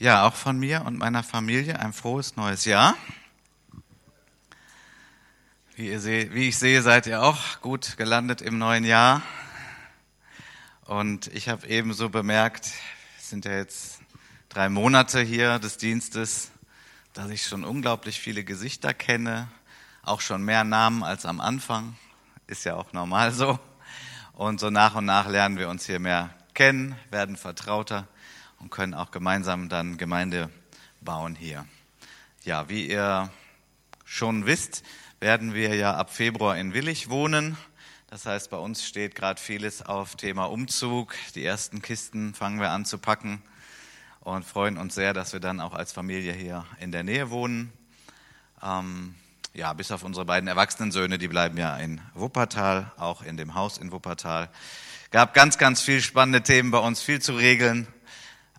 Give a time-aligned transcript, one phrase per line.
[0.00, 2.96] Ja, auch von mir und meiner Familie ein frohes neues Jahr.
[5.74, 9.20] Wie, seht, wie ich sehe, seid ihr auch gut gelandet im neuen Jahr.
[10.86, 12.70] Und ich habe ebenso bemerkt,
[13.18, 14.00] es sind ja jetzt
[14.48, 16.50] drei Monate hier des Dienstes,
[17.12, 19.48] dass ich schon unglaublich viele Gesichter kenne,
[20.02, 21.94] auch schon mehr Namen als am Anfang.
[22.46, 23.58] Ist ja auch normal so.
[24.32, 28.08] Und so nach und nach lernen wir uns hier mehr kennen, werden vertrauter
[28.60, 30.50] und können auch gemeinsam dann Gemeinde
[31.00, 31.66] bauen hier.
[32.44, 33.30] Ja, wie ihr
[34.04, 34.82] schon wisst,
[35.18, 37.56] werden wir ja ab Februar in Willig wohnen.
[38.08, 41.14] Das heißt, bei uns steht gerade vieles auf Thema Umzug.
[41.34, 43.42] Die ersten Kisten fangen wir an zu packen
[44.20, 47.72] und freuen uns sehr, dass wir dann auch als Familie hier in der Nähe wohnen.
[48.62, 49.14] Ähm,
[49.52, 53.54] ja, bis auf unsere beiden erwachsenen Söhne, die bleiben ja in Wuppertal, auch in dem
[53.54, 54.48] Haus in Wuppertal.
[55.10, 57.88] Gab ganz, ganz viel spannende Themen bei uns, viel zu regeln.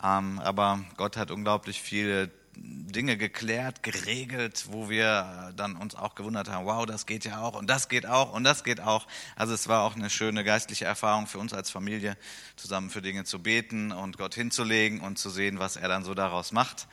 [0.04, 6.50] Ähm, aber Gott hat unglaublich viele Dinge geklärt, geregelt, wo wir dann uns auch gewundert
[6.50, 9.08] haben, wow, das geht ja auch und das geht auch und das geht auch.
[9.36, 12.18] Also es war auch eine schöne geistliche Erfahrung für uns als Familie,
[12.58, 16.14] zusammen für Dinge zu beten und Gott hinzulegen und zu sehen, was er dann so
[16.14, 16.88] daraus macht.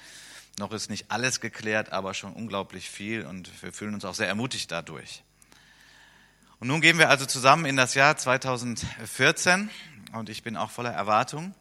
[0.58, 4.28] Noch ist nicht alles geklärt, aber schon unglaublich viel und wir fühlen uns auch sehr
[4.28, 5.22] ermutigt dadurch.
[6.60, 9.70] Und nun gehen wir also zusammen in das Jahr 2014
[10.12, 11.54] und ich bin auch voller Erwartung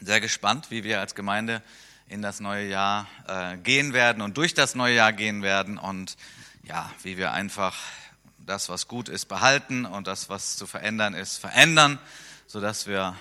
[0.00, 1.62] sehr gespannt, wie wir als Gemeinde
[2.08, 6.16] in das neue Jahr äh, gehen werden und durch das neue Jahr gehen werden und
[6.62, 7.76] ja, wie wir einfach
[8.38, 11.98] das, was gut ist, behalten und das, was zu verändern ist, verändern,
[12.46, 13.16] sodass wir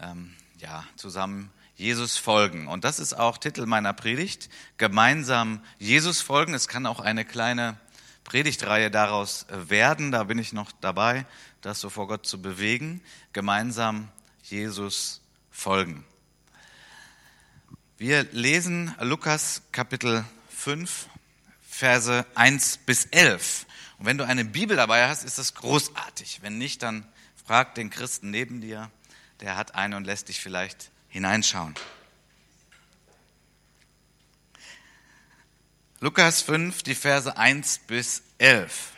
[0.00, 2.68] ähm, ja, zusammen Jesus folgen.
[2.68, 6.52] Und das ist auch Titel meiner Predigt, gemeinsam Jesus folgen.
[6.52, 7.78] Es kann auch eine kleine
[8.24, 11.24] Predigtreihe daraus werden, da bin ich noch dabei,
[11.62, 14.08] das so vor Gott zu bewegen, gemeinsam
[14.42, 15.19] Jesus
[15.60, 16.06] folgen.
[17.98, 21.06] Wir lesen Lukas Kapitel 5,
[21.68, 23.66] Verse 1 bis 11.
[23.98, 26.38] Und wenn du eine Bibel dabei hast, ist das großartig.
[26.40, 27.06] Wenn nicht, dann
[27.46, 28.90] frag den Christen neben dir,
[29.40, 31.74] der hat eine und lässt dich vielleicht hineinschauen.
[36.00, 38.92] Lukas 5, die Verse 1 bis 11.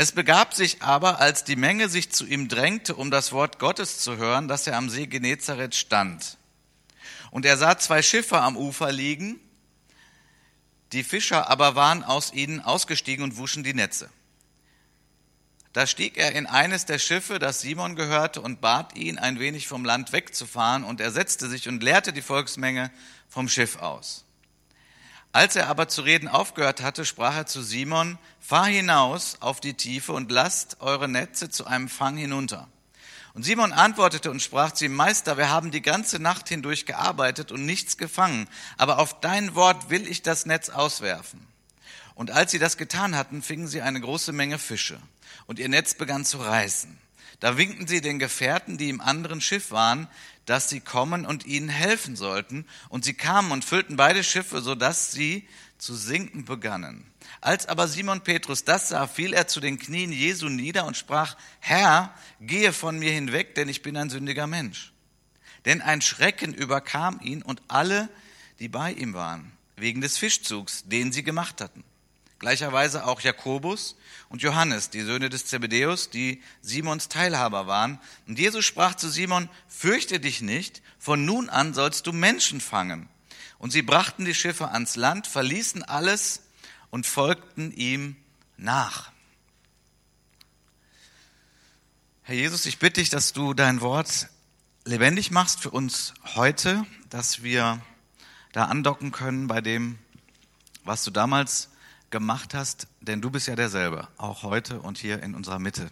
[0.00, 3.98] Es begab sich aber, als die Menge sich zu ihm drängte, um das Wort Gottes
[3.98, 6.38] zu hören, dass er am See Genezareth stand.
[7.32, 9.40] Und er sah zwei Schiffe am Ufer liegen,
[10.92, 14.08] die Fischer aber waren aus ihnen ausgestiegen und wuschen die Netze.
[15.72, 19.66] Da stieg er in eines der Schiffe, das Simon gehörte, und bat ihn, ein wenig
[19.66, 22.92] vom Land wegzufahren, und er setzte sich und lehrte die Volksmenge
[23.28, 24.24] vom Schiff aus.
[25.38, 29.74] Als er aber zu reden aufgehört hatte, sprach er zu Simon, fahr hinaus auf die
[29.74, 32.66] Tiefe und lasst eure Netze zu einem Fang hinunter.
[33.34, 37.52] Und Simon antwortete und sprach zu ihm, Meister, wir haben die ganze Nacht hindurch gearbeitet
[37.52, 41.46] und nichts gefangen, aber auf dein Wort will ich das Netz auswerfen.
[42.16, 44.98] Und als sie das getan hatten, fingen sie eine große Menge Fische,
[45.46, 46.98] und ihr Netz begann zu reißen.
[47.38, 50.08] Da winkten sie den Gefährten, die im anderen Schiff waren,
[50.48, 52.64] dass sie kommen und ihnen helfen sollten.
[52.88, 57.06] Und sie kamen und füllten beide Schiffe, so dass sie zu sinken begannen.
[57.40, 61.36] Als aber Simon Petrus das sah, fiel er zu den Knien Jesu nieder und sprach,
[61.60, 64.92] Herr, gehe von mir hinweg, denn ich bin ein sündiger Mensch.
[65.66, 68.08] Denn ein Schrecken überkam ihn und alle,
[68.58, 71.84] die bei ihm waren, wegen des Fischzugs, den sie gemacht hatten.
[72.38, 73.96] Gleicherweise auch Jakobus
[74.28, 77.98] und Johannes, die Söhne des Zebedeus, die Simons Teilhaber waren.
[78.28, 83.08] Und Jesus sprach zu Simon, fürchte dich nicht, von nun an sollst du Menschen fangen.
[83.58, 86.42] Und sie brachten die Schiffe ans Land, verließen alles
[86.90, 88.16] und folgten ihm
[88.56, 89.10] nach.
[92.22, 94.28] Herr Jesus, ich bitte dich, dass du dein Wort
[94.84, 97.80] lebendig machst für uns heute, dass wir
[98.52, 99.98] da andocken können bei dem,
[100.84, 101.70] was du damals
[102.10, 105.90] gemacht hast, denn du bist ja derselbe, auch heute und hier in unserer Mitte.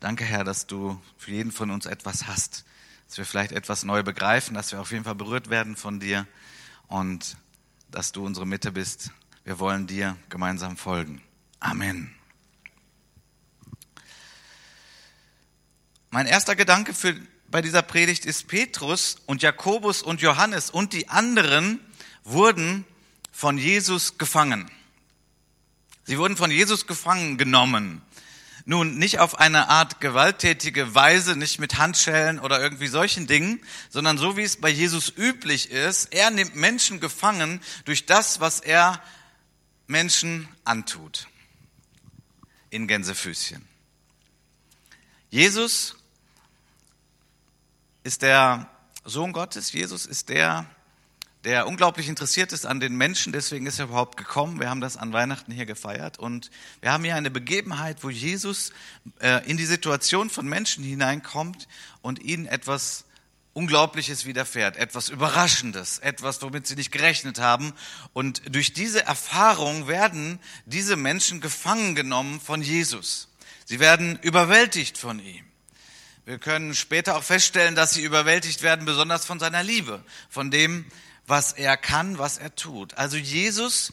[0.00, 2.64] Danke, Herr, dass du für jeden von uns etwas hast,
[3.06, 6.26] dass wir vielleicht etwas neu begreifen, dass wir auf jeden Fall berührt werden von dir
[6.86, 7.36] und
[7.90, 9.10] dass du unsere Mitte bist.
[9.44, 11.22] Wir wollen dir gemeinsam folgen.
[11.58, 12.14] Amen.
[16.10, 17.16] Mein erster Gedanke für,
[17.50, 21.80] bei dieser Predigt ist, Petrus und Jakobus und Johannes und die anderen
[22.24, 22.84] wurden
[23.32, 24.70] von Jesus gefangen.
[26.08, 28.00] Sie wurden von Jesus gefangen genommen.
[28.64, 33.60] Nun, nicht auf eine Art gewalttätige Weise, nicht mit Handschellen oder irgendwie solchen Dingen,
[33.90, 36.14] sondern so wie es bei Jesus üblich ist.
[36.14, 39.02] Er nimmt Menschen gefangen durch das, was er
[39.86, 41.28] Menschen antut.
[42.70, 43.68] In Gänsefüßchen.
[45.28, 45.94] Jesus
[48.02, 48.70] ist der
[49.04, 49.72] Sohn Gottes.
[49.72, 50.64] Jesus ist der,
[51.48, 54.60] der unglaublich interessiert ist an den Menschen, deswegen ist er überhaupt gekommen.
[54.60, 56.50] Wir haben das an Weihnachten hier gefeiert und
[56.82, 58.70] wir haben hier eine Begebenheit, wo Jesus
[59.22, 61.66] äh, in die Situation von Menschen hineinkommt
[62.02, 63.06] und ihnen etwas
[63.54, 67.72] Unglaubliches widerfährt, etwas Überraschendes, etwas, womit sie nicht gerechnet haben.
[68.12, 73.28] Und durch diese Erfahrung werden diese Menschen gefangen genommen von Jesus.
[73.64, 75.46] Sie werden überwältigt von ihm.
[76.26, 80.84] Wir können später auch feststellen, dass sie überwältigt werden, besonders von seiner Liebe, von dem,
[81.28, 82.94] was er kann, was er tut.
[82.94, 83.92] Also Jesus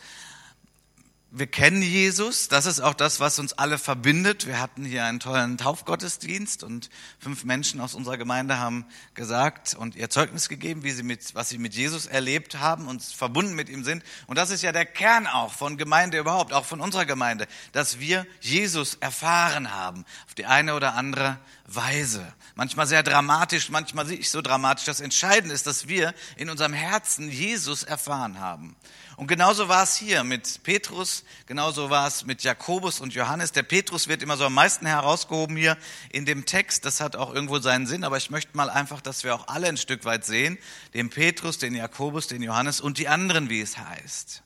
[1.31, 4.47] wir kennen Jesus, das ist auch das, was uns alle verbindet.
[4.47, 6.89] Wir hatten hier einen tollen Taufgottesdienst und
[7.19, 8.85] fünf Menschen aus unserer Gemeinde haben
[9.15, 13.03] gesagt und ihr Zeugnis gegeben, wie sie mit, was sie mit Jesus erlebt haben und
[13.03, 14.03] verbunden mit ihm sind.
[14.27, 17.99] Und das ist ja der Kern auch von Gemeinde überhaupt, auch von unserer Gemeinde, dass
[17.99, 21.37] wir Jesus erfahren haben, auf die eine oder andere
[21.67, 22.25] Weise.
[22.55, 24.85] Manchmal sehr dramatisch, manchmal nicht so dramatisch.
[24.85, 28.77] Das Entscheidende ist, dass wir in unserem Herzen Jesus erfahren haben.
[29.17, 33.53] Und genauso war es hier mit Petrus, genauso war es mit Jakobus und Johannes.
[33.53, 35.77] Der Petrus wird immer so am meisten herausgehoben hier
[36.09, 36.83] in dem Text.
[36.83, 39.67] Das hat auch irgendwo seinen Sinn, aber ich möchte mal einfach, dass wir auch alle
[39.67, 40.57] ein Stück weit sehen.
[40.93, 44.43] Den Petrus, den Jakobus, den Johannes und die anderen, wie es heißt.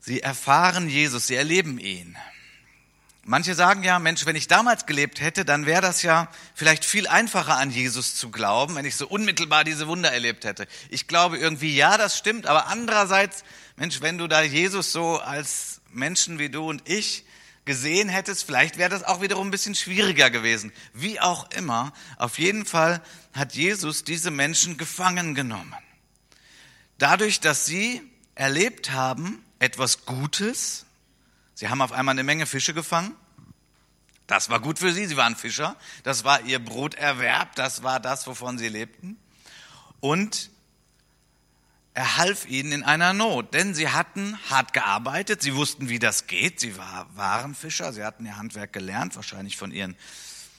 [0.00, 2.16] Sie erfahren Jesus, sie erleben ihn.
[3.26, 7.06] Manche sagen ja, Mensch, wenn ich damals gelebt hätte, dann wäre das ja vielleicht viel
[7.06, 10.66] einfacher an Jesus zu glauben, wenn ich so unmittelbar diese Wunder erlebt hätte.
[10.90, 13.42] Ich glaube irgendwie, ja, das stimmt, aber andererseits,
[13.76, 17.24] Mensch, wenn du da Jesus so als Menschen wie du und ich
[17.64, 20.70] gesehen hättest, vielleicht wäre das auch wiederum ein bisschen schwieriger gewesen.
[20.92, 23.00] Wie auch immer, auf jeden Fall
[23.32, 25.74] hat Jesus diese Menschen gefangen genommen.
[26.98, 28.02] Dadurch, dass sie
[28.34, 30.84] erlebt haben, etwas Gutes,
[31.54, 33.14] Sie haben auf einmal eine Menge Fische gefangen.
[34.26, 35.76] Das war gut für sie, sie waren Fischer.
[36.02, 39.16] Das war ihr Broterwerb, das war das, wovon sie lebten.
[40.00, 40.50] Und
[41.94, 46.26] er half ihnen in einer Not, denn sie hatten hart gearbeitet, sie wussten, wie das
[46.26, 49.96] geht, sie waren Fischer, sie hatten ihr Handwerk gelernt, wahrscheinlich von ihren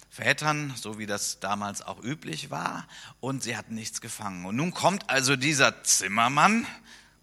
[0.09, 2.87] Vätern, so wie das damals auch üblich war,
[3.19, 4.45] und sie hatten nichts gefangen.
[4.45, 6.65] Und nun kommt also dieser Zimmermann,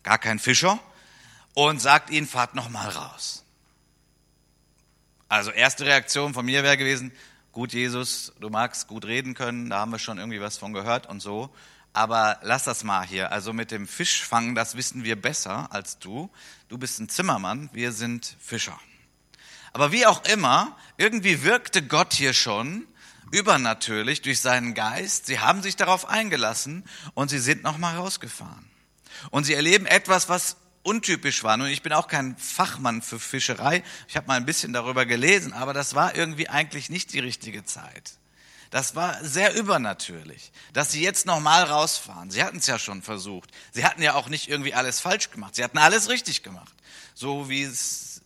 [0.02, 0.78] gar kein Fischer,
[1.54, 3.41] und sagt ihnen, fahrt noch mal raus.
[5.32, 7.10] Also erste Reaktion von mir wäre gewesen,
[7.52, 11.08] gut Jesus, du magst gut reden können, da haben wir schon irgendwie was von gehört
[11.08, 11.48] und so.
[11.94, 13.32] Aber lass das mal hier.
[13.32, 16.30] Also mit dem Fischfangen, das wissen wir besser als du.
[16.68, 18.78] Du bist ein Zimmermann, wir sind Fischer.
[19.72, 22.86] Aber wie auch immer, irgendwie wirkte Gott hier schon
[23.30, 25.24] übernatürlich durch seinen Geist.
[25.24, 26.84] Sie haben sich darauf eingelassen
[27.14, 28.68] und sie sind nochmal rausgefahren.
[29.30, 31.56] Und sie erleben etwas, was untypisch war.
[31.56, 33.82] Nun, ich bin auch kein Fachmann für Fischerei.
[34.08, 37.64] Ich habe mal ein bisschen darüber gelesen, aber das war irgendwie eigentlich nicht die richtige
[37.64, 38.18] Zeit.
[38.70, 42.30] Das war sehr übernatürlich, dass sie jetzt nochmal rausfahren.
[42.30, 43.50] Sie hatten es ja schon versucht.
[43.72, 45.54] Sie hatten ja auch nicht irgendwie alles falsch gemacht.
[45.54, 46.74] Sie hatten alles richtig gemacht,
[47.12, 48.22] so wie es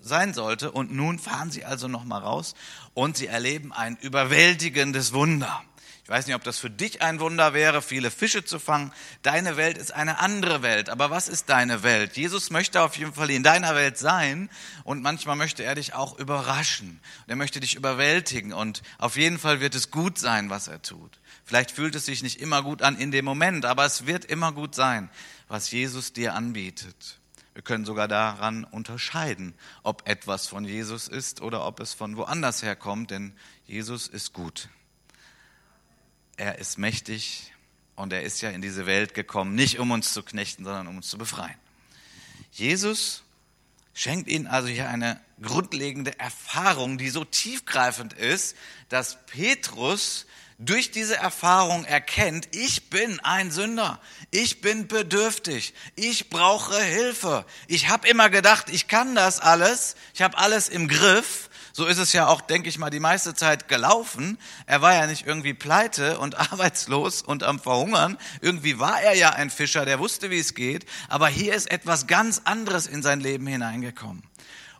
[0.00, 0.72] sein sollte.
[0.72, 2.54] Und nun fahren sie also nochmal raus
[2.94, 5.62] und sie erleben ein überwältigendes Wunder.
[6.10, 8.92] Ich weiß nicht, ob das für dich ein Wunder wäre, viele Fische zu fangen.
[9.22, 10.90] Deine Welt ist eine andere Welt.
[10.90, 12.16] Aber was ist deine Welt?
[12.16, 14.50] Jesus möchte auf jeden Fall in deiner Welt sein
[14.82, 16.98] und manchmal möchte er dich auch überraschen.
[17.28, 21.20] Er möchte dich überwältigen und auf jeden Fall wird es gut sein, was er tut.
[21.44, 24.50] Vielleicht fühlt es sich nicht immer gut an in dem Moment, aber es wird immer
[24.50, 25.10] gut sein,
[25.46, 27.20] was Jesus dir anbietet.
[27.54, 32.64] Wir können sogar daran unterscheiden, ob etwas von Jesus ist oder ob es von woanders
[32.64, 33.32] herkommt, denn
[33.64, 34.68] Jesus ist gut
[36.40, 37.52] er ist mächtig
[37.96, 40.96] und er ist ja in diese Welt gekommen, nicht um uns zu knechten, sondern um
[40.96, 41.54] uns zu befreien.
[42.50, 43.22] Jesus
[43.92, 48.56] schenkt ihnen also hier eine grundlegende Erfahrung, die so tiefgreifend ist,
[48.88, 56.78] dass Petrus durch diese Erfahrung erkennt, ich bin ein Sünder, ich bin bedürftig, ich brauche
[56.82, 57.46] Hilfe.
[57.66, 61.98] Ich habe immer gedacht, ich kann das alles, ich habe alles im Griff, so ist
[61.98, 64.38] es ja auch, denke ich mal, die meiste Zeit gelaufen.
[64.66, 68.18] Er war ja nicht irgendwie pleite und arbeitslos und am Verhungern.
[68.40, 70.86] Irgendwie war er ja ein Fischer, der wusste, wie es geht.
[71.08, 74.22] Aber hier ist etwas ganz anderes in sein Leben hineingekommen.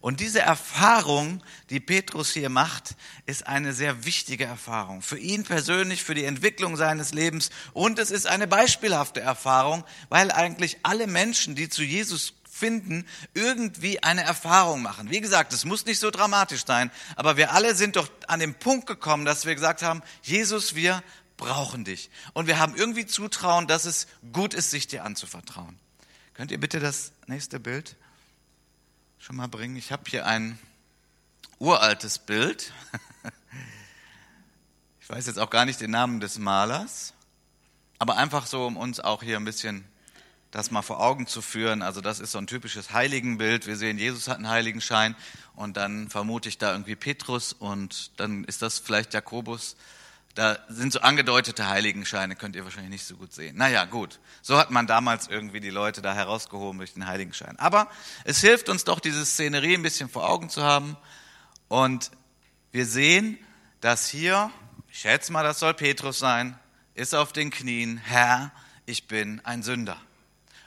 [0.01, 5.03] Und diese Erfahrung, die Petrus hier macht, ist eine sehr wichtige Erfahrung.
[5.03, 7.51] Für ihn persönlich, für die Entwicklung seines Lebens.
[7.75, 14.03] Und es ist eine beispielhafte Erfahrung, weil eigentlich alle Menschen, die zu Jesus finden, irgendwie
[14.03, 15.11] eine Erfahrung machen.
[15.11, 18.55] Wie gesagt, es muss nicht so dramatisch sein, aber wir alle sind doch an den
[18.55, 21.03] Punkt gekommen, dass wir gesagt haben, Jesus, wir
[21.37, 22.11] brauchen dich.
[22.35, 25.79] Und wir haben irgendwie Zutrauen, dass es gut ist, sich dir anzuvertrauen.
[26.35, 27.97] Könnt ihr bitte das nächste Bild
[29.19, 29.77] schon mal bringen?
[29.77, 30.59] Ich habe hier ein
[31.59, 32.73] uraltes Bild.
[35.03, 37.15] Ich weiß jetzt auch gar nicht den Namen des Malers,
[37.99, 39.85] aber einfach so, um uns auch hier ein bisschen
[40.51, 41.83] das mal vor Augen zu führen.
[41.83, 43.67] Also das ist so ein typisches Heiligenbild.
[43.67, 45.15] Wir sehen, Jesus hat einen Heiligenschein
[45.55, 49.77] und dann vermute ich da irgendwie Petrus und dann ist das vielleicht Jakobus.
[50.35, 53.57] Da sind so angedeutete Heiligenscheine, könnt ihr wahrscheinlich nicht so gut sehen.
[53.57, 54.21] Naja, gut.
[54.43, 57.59] So hat man damals irgendwie die Leute da herausgehoben durch den Heiligenschein.
[57.59, 57.89] Aber
[58.25, 60.97] es hilft uns doch, diese Szenerie ein bisschen vor Augen zu haben.
[61.69, 62.11] Und
[62.73, 63.39] wir sehen,
[63.81, 64.51] dass hier,
[64.89, 66.59] ich schätze mal, das soll Petrus sein,
[66.95, 68.53] ist auf den Knien, Herr,
[68.87, 70.01] ich bin ein Sünder.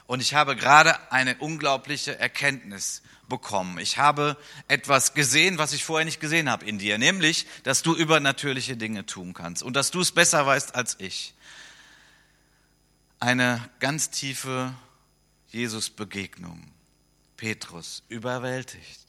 [0.06, 3.78] Und ich habe gerade eine unglaubliche Erkenntnis bekommen.
[3.78, 4.36] Ich habe
[4.68, 9.06] etwas gesehen, was ich vorher nicht gesehen habe in dir, nämlich, dass du übernatürliche Dinge
[9.06, 11.34] tun kannst und dass du es besser weißt als ich.
[13.18, 14.74] Eine ganz tiefe
[15.48, 16.70] Jesus-Begegnung.
[17.36, 19.00] Petrus überwältigt.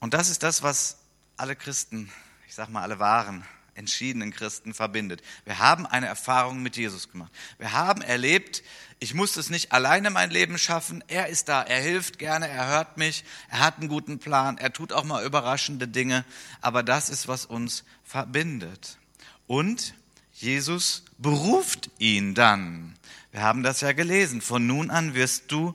[0.00, 0.98] Und das ist das, was
[1.36, 2.10] alle Christen,
[2.48, 5.22] ich sag mal alle wahren entschiedenen Christen verbindet.
[5.44, 7.32] Wir haben eine Erfahrung mit Jesus gemacht.
[7.58, 8.62] Wir haben erlebt,
[8.98, 11.02] ich muss es nicht alleine mein Leben schaffen.
[11.08, 14.72] Er ist da, er hilft gerne, er hört mich, er hat einen guten Plan, er
[14.72, 16.24] tut auch mal überraschende Dinge.
[16.60, 18.98] Aber das ist, was uns verbindet.
[19.46, 19.94] Und
[20.32, 22.94] Jesus beruft ihn dann.
[23.32, 24.40] Wir haben das ja gelesen.
[24.40, 25.74] Von nun an wirst du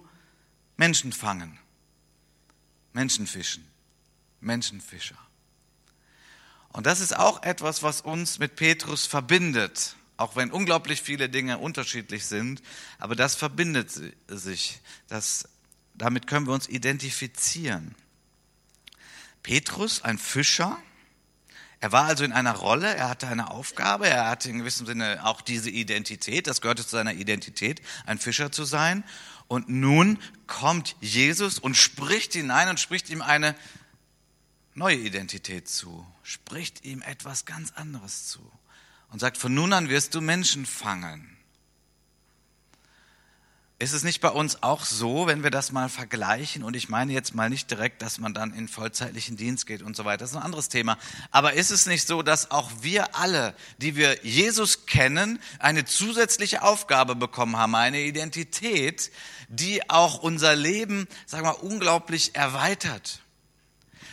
[0.78, 1.58] Menschen fangen,
[2.94, 3.68] Menschen fischen,
[4.40, 5.18] Menschenfischer.
[6.72, 11.58] Und das ist auch etwas, was uns mit Petrus verbindet, auch wenn unglaublich viele Dinge
[11.58, 12.62] unterschiedlich sind,
[13.00, 13.92] aber das verbindet
[14.28, 14.80] sich.
[15.08, 15.48] Das,
[15.96, 17.96] damit können wir uns identifizieren.
[19.44, 20.78] Petrus, ein Fischer,
[21.80, 25.22] er war also in einer Rolle, er hatte eine Aufgabe, er hatte in gewissem Sinne
[25.24, 29.04] auch diese Identität, das gehörte zu seiner Identität, ein Fischer zu sein.
[29.48, 33.56] Und nun kommt Jesus und spricht hinein und spricht ihm eine
[34.78, 38.40] neue Identität zu, spricht ihm etwas ganz anderes zu
[39.12, 41.36] und sagt, von nun an wirst du Menschen fangen.
[43.80, 46.64] Ist es nicht bei uns auch so, wenn wir das mal vergleichen?
[46.64, 49.96] Und ich meine jetzt mal nicht direkt, dass man dann in vollzeitlichen Dienst geht und
[49.96, 50.20] so weiter.
[50.20, 50.98] Das ist ein anderes Thema.
[51.30, 56.64] Aber ist es nicht so, dass auch wir alle, die wir Jesus kennen, eine zusätzliche
[56.64, 59.12] Aufgabe bekommen haben, eine Identität,
[59.48, 63.22] die auch unser Leben, sagen wir, unglaublich erweitert?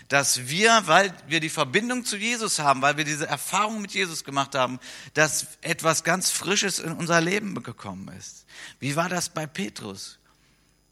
[0.08, 4.24] Dass wir, weil wir die Verbindung zu Jesus haben, weil wir diese Erfahrung mit Jesus
[4.24, 4.78] gemacht haben,
[5.14, 8.44] dass etwas ganz Frisches in unser Leben gekommen ist.
[8.80, 10.18] Wie war das bei Petrus?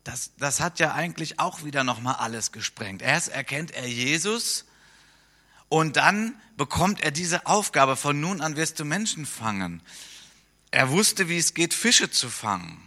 [0.05, 3.03] Das, das hat ja eigentlich auch wieder nochmal alles gesprengt.
[3.03, 4.65] Erst erkennt er Jesus
[5.69, 9.83] und dann bekommt er diese Aufgabe, von nun an wirst du Menschen fangen.
[10.71, 12.83] Er wusste, wie es geht, Fische zu fangen.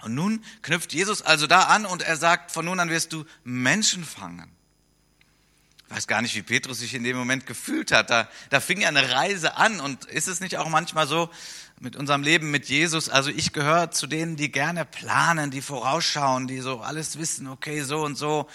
[0.00, 3.24] Und nun knüpft Jesus also da an und er sagt, von nun an wirst du
[3.44, 4.50] Menschen fangen
[5.94, 8.10] weiß gar nicht, wie Petrus sich in dem Moment gefühlt hat.
[8.10, 9.80] Da, da fing ja eine Reise an.
[9.80, 11.28] Und ist es nicht auch manchmal so
[11.80, 13.08] mit unserem Leben mit Jesus?
[13.08, 17.82] Also ich gehöre zu denen, die gerne planen, die vorausschauen, die so alles wissen, okay,
[17.82, 18.48] so und so.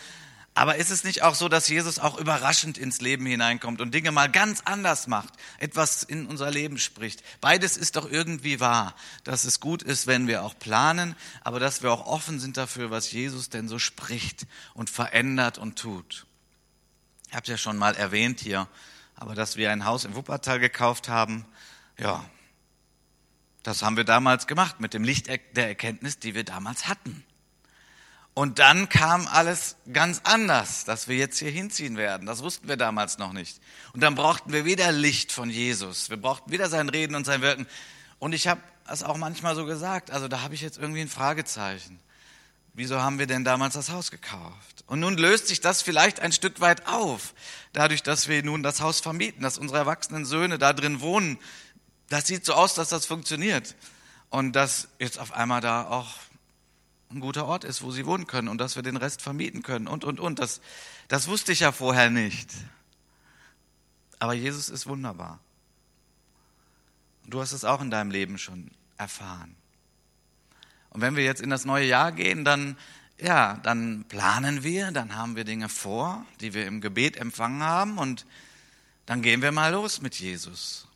[0.55, 4.11] Aber ist es nicht auch so, dass Jesus auch überraschend ins Leben hineinkommt und Dinge
[4.11, 7.21] mal ganz anders macht, etwas in unser Leben spricht?
[7.41, 11.83] Beides ist doch irgendwie wahr, dass es gut ist, wenn wir auch planen, aber dass
[11.83, 16.25] wir auch offen sind dafür, was Jesus denn so spricht und verändert und tut.
[17.27, 18.67] Ich habe es ja schon mal erwähnt hier,
[19.15, 21.45] aber dass wir ein Haus in Wuppertal gekauft haben,
[21.99, 22.23] ja,
[23.63, 27.25] das haben wir damals gemacht mit dem Licht der Erkenntnis, die wir damals hatten.
[28.33, 32.27] Und dann kam alles ganz anders, dass wir jetzt hier hinziehen werden.
[32.27, 33.59] Das wussten wir damals noch nicht.
[33.93, 36.09] Und dann brauchten wir wieder Licht von Jesus.
[36.09, 37.65] Wir brauchten wieder sein Reden und sein Wirken.
[38.19, 40.11] Und ich habe es auch manchmal so gesagt.
[40.11, 41.99] Also da habe ich jetzt irgendwie ein Fragezeichen
[42.77, 44.76] wieso haben wir denn damals das Haus gekauft?
[44.87, 47.33] Und nun löst sich das vielleicht ein Stück weit auf,
[47.73, 51.37] dadurch, dass wir nun das Haus vermieten, dass unsere erwachsenen Söhne da drin wohnen.
[52.09, 53.75] Das sieht so aus, dass das funktioniert.
[54.29, 56.15] Und dass jetzt auf einmal da auch
[57.09, 59.87] ein guter Ort ist, wo sie wohnen können und dass wir den Rest vermieten können
[59.87, 60.39] und, und, und.
[60.39, 60.61] Das,
[61.07, 62.49] das wusste ich ja vorher nicht.
[64.19, 65.39] Aber Jesus ist wunderbar.
[67.23, 69.55] Und du hast es auch in deinem Leben schon erfahren.
[70.89, 72.77] Und wenn wir jetzt in das neue Jahr gehen, dann,
[73.19, 77.97] ja, dann planen wir, dann haben wir Dinge vor, die wir im Gebet empfangen haben
[77.97, 78.25] und
[79.05, 80.87] dann gehen wir mal los mit Jesus.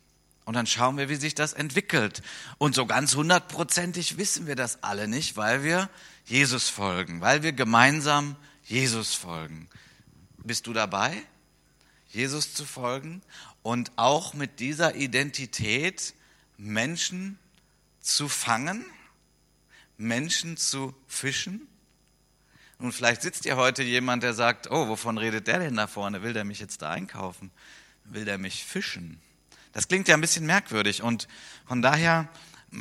[0.44, 2.22] Und dann schauen wir, wie sich das entwickelt.
[2.58, 5.88] Und so ganz hundertprozentig wissen wir das alle nicht, weil wir
[6.24, 9.68] Jesus folgen, weil wir gemeinsam Jesus folgen.
[10.38, 11.22] Bist du dabei,
[12.08, 13.22] Jesus zu folgen
[13.62, 16.14] und auch mit dieser Identität
[16.58, 17.38] Menschen
[18.00, 18.84] zu fangen?
[19.96, 21.68] Menschen zu fischen?
[22.82, 26.24] Und vielleicht sitzt hier heute jemand, der sagt, oh, wovon redet der denn da vorne?
[26.24, 27.52] Will der mich jetzt da einkaufen?
[28.02, 29.20] Will der mich fischen?
[29.72, 31.28] Das klingt ja ein bisschen merkwürdig und
[31.64, 32.28] von daher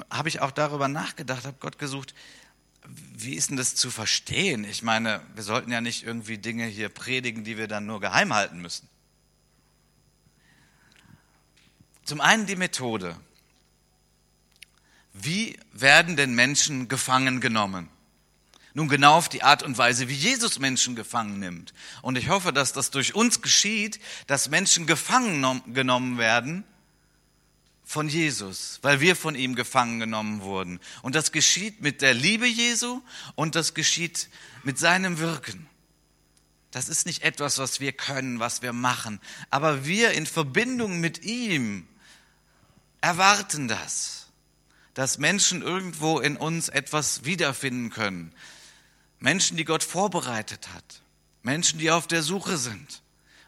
[0.09, 2.15] habe ich auch darüber nachgedacht, habe Gott gesucht,
[3.13, 4.63] wie ist denn das zu verstehen?
[4.63, 8.33] Ich meine, wir sollten ja nicht irgendwie Dinge hier predigen, die wir dann nur geheim
[8.33, 8.89] halten müssen.
[12.05, 13.15] Zum einen die Methode.
[15.13, 17.87] Wie werden denn Menschen gefangen genommen?
[18.73, 21.73] Nun genau auf die Art und Weise, wie Jesus Menschen gefangen nimmt.
[22.01, 26.63] Und ich hoffe, dass das durch uns geschieht, dass Menschen gefangen genommen werden
[27.83, 30.79] von Jesus, weil wir von ihm gefangen genommen wurden.
[31.01, 33.01] Und das geschieht mit der Liebe Jesu
[33.35, 34.29] und das geschieht
[34.63, 35.67] mit seinem Wirken.
[36.71, 41.25] Das ist nicht etwas, was wir können, was wir machen, aber wir in Verbindung mit
[41.25, 41.85] ihm
[43.01, 44.27] erwarten das,
[44.93, 48.33] dass Menschen irgendwo in uns etwas wiederfinden können.
[49.21, 51.03] Menschen, die Gott vorbereitet hat,
[51.43, 53.03] Menschen, die auf der Suche sind.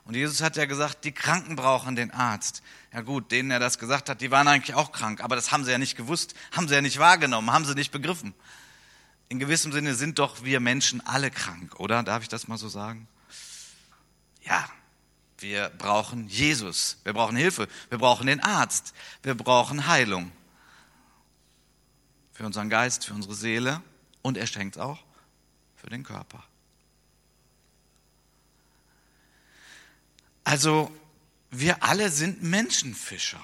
[0.06, 2.62] Und Jesus hat ja gesagt, die Kranken brauchen den Arzt.
[2.94, 5.64] Ja gut, denen er das gesagt hat, die waren eigentlich auch krank, aber das haben
[5.64, 8.36] sie ja nicht gewusst, haben sie ja nicht wahrgenommen, haben sie nicht begriffen.
[9.30, 12.04] In gewissem Sinne sind doch wir Menschen alle krank, oder?
[12.04, 13.08] Darf ich das mal so sagen?
[14.44, 14.70] Ja,
[15.40, 20.32] wir brauchen Jesus, wir brauchen Hilfe, wir brauchen den Arzt, wir brauchen Heilung.
[22.32, 23.82] Für unseren Geist, für unsere Seele
[24.22, 25.00] und er schenkt auch
[25.84, 26.42] für den Körper.
[30.46, 30.96] Also
[31.52, 33.42] wir alle sind Menschenfischer.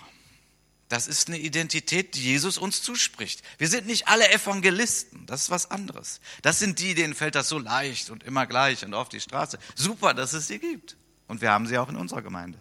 [0.87, 3.43] Das ist eine Identität, die Jesus uns zuspricht.
[3.57, 6.19] Wir sind nicht alle Evangelisten, das ist was anderes.
[6.41, 9.59] Das sind die, denen fällt das so leicht und immer gleich und auf die Straße.
[9.75, 10.95] Super, dass es sie gibt.
[11.27, 12.57] Und wir haben sie auch in unserer Gemeinde.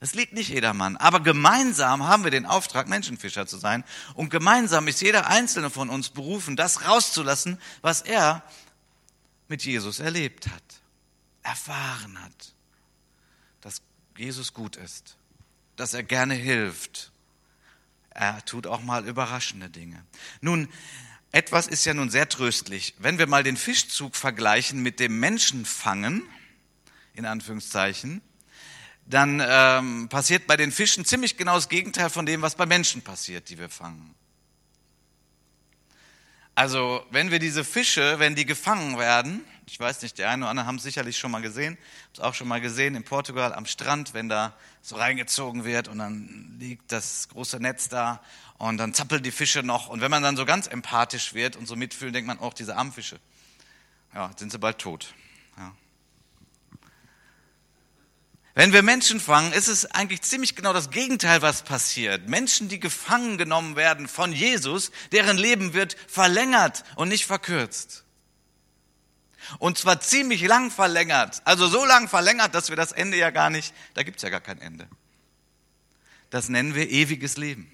[0.00, 0.96] Das liegt nicht jedermann.
[0.96, 3.84] Aber gemeinsam haben wir den Auftrag, Menschenfischer zu sein.
[4.14, 8.42] Und gemeinsam ist jeder Einzelne von uns berufen, das rauszulassen, was er
[9.48, 10.82] mit Jesus erlebt hat,
[11.42, 12.54] erfahren hat
[13.60, 13.82] dass
[14.16, 15.16] Jesus gut ist,
[15.76, 17.12] dass er gerne hilft.
[18.10, 20.04] Er tut auch mal überraschende Dinge.
[20.40, 20.68] Nun,
[21.30, 22.94] etwas ist ja nun sehr tröstlich.
[22.98, 26.22] Wenn wir mal den Fischzug vergleichen mit dem Menschenfangen,
[27.14, 28.22] in Anführungszeichen,
[29.06, 33.02] dann ähm, passiert bei den Fischen ziemlich genau das Gegenteil von dem, was bei Menschen
[33.02, 34.14] passiert, die wir fangen.
[36.58, 40.50] Also, wenn wir diese Fische, wenn die gefangen werden, ich weiß nicht, der eine oder
[40.50, 41.78] andere haben es sicherlich schon mal gesehen.
[41.78, 45.86] Habe es auch schon mal gesehen in Portugal am Strand, wenn da so reingezogen wird
[45.86, 48.20] und dann liegt das große Netz da
[48.56, 49.88] und dann zappeln die Fische noch.
[49.88, 52.74] Und wenn man dann so ganz empathisch wird und so mitfühlt, denkt man auch, diese
[52.74, 53.20] armen Fische,
[54.12, 55.14] ja, sind sie bald tot.
[55.58, 55.72] Ja.
[58.58, 62.28] Wenn wir Menschen fangen, ist es eigentlich ziemlich genau das Gegenteil, was passiert.
[62.28, 68.02] Menschen, die gefangen genommen werden von Jesus, deren Leben wird verlängert und nicht verkürzt.
[69.60, 71.40] Und zwar ziemlich lang verlängert.
[71.44, 74.40] Also so lang verlängert, dass wir das Ende ja gar nicht, da gibt's ja gar
[74.40, 74.88] kein Ende.
[76.28, 77.70] Das nennen wir ewiges Leben.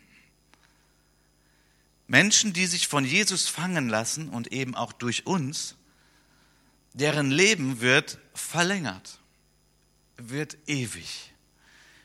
[2.09, 5.77] Menschen, die sich von Jesus fangen lassen und eben auch durch uns,
[6.93, 9.19] deren Leben wird verlängert,
[10.17, 11.33] wird ewig.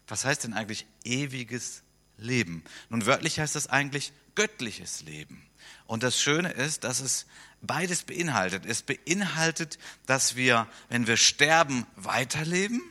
[0.07, 1.83] Was heißt denn eigentlich ewiges
[2.17, 2.63] Leben?
[2.89, 5.45] Nun wörtlich heißt das eigentlich göttliches Leben.
[5.85, 7.25] Und das Schöne ist, dass es
[7.61, 8.65] beides beinhaltet.
[8.65, 12.81] Es beinhaltet, dass wir, wenn wir sterben, weiterleben.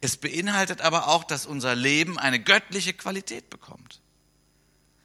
[0.00, 4.00] Es beinhaltet aber auch, dass unser Leben eine göttliche Qualität bekommt.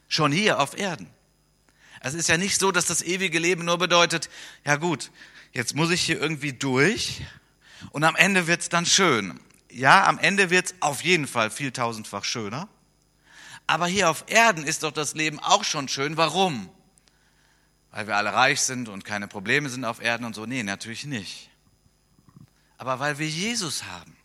[0.07, 1.09] Schon hier auf Erden.
[2.01, 4.29] Es ist ja nicht so, dass das ewige Leben nur bedeutet,
[4.65, 5.11] ja gut,
[5.51, 7.21] jetzt muss ich hier irgendwie durch
[7.91, 9.39] und am Ende wird's dann schön.
[9.71, 12.67] Ja, am Ende wird's auf jeden Fall viel tausendfach schöner.
[13.67, 16.17] Aber hier auf Erden ist doch das Leben auch schon schön.
[16.17, 16.69] Warum?
[17.91, 20.45] weil wir alle reich sind und keine Probleme sind auf Erden und so.
[20.45, 21.49] Nee, natürlich nicht.
[22.77, 24.15] Aber weil wir Jesus haben,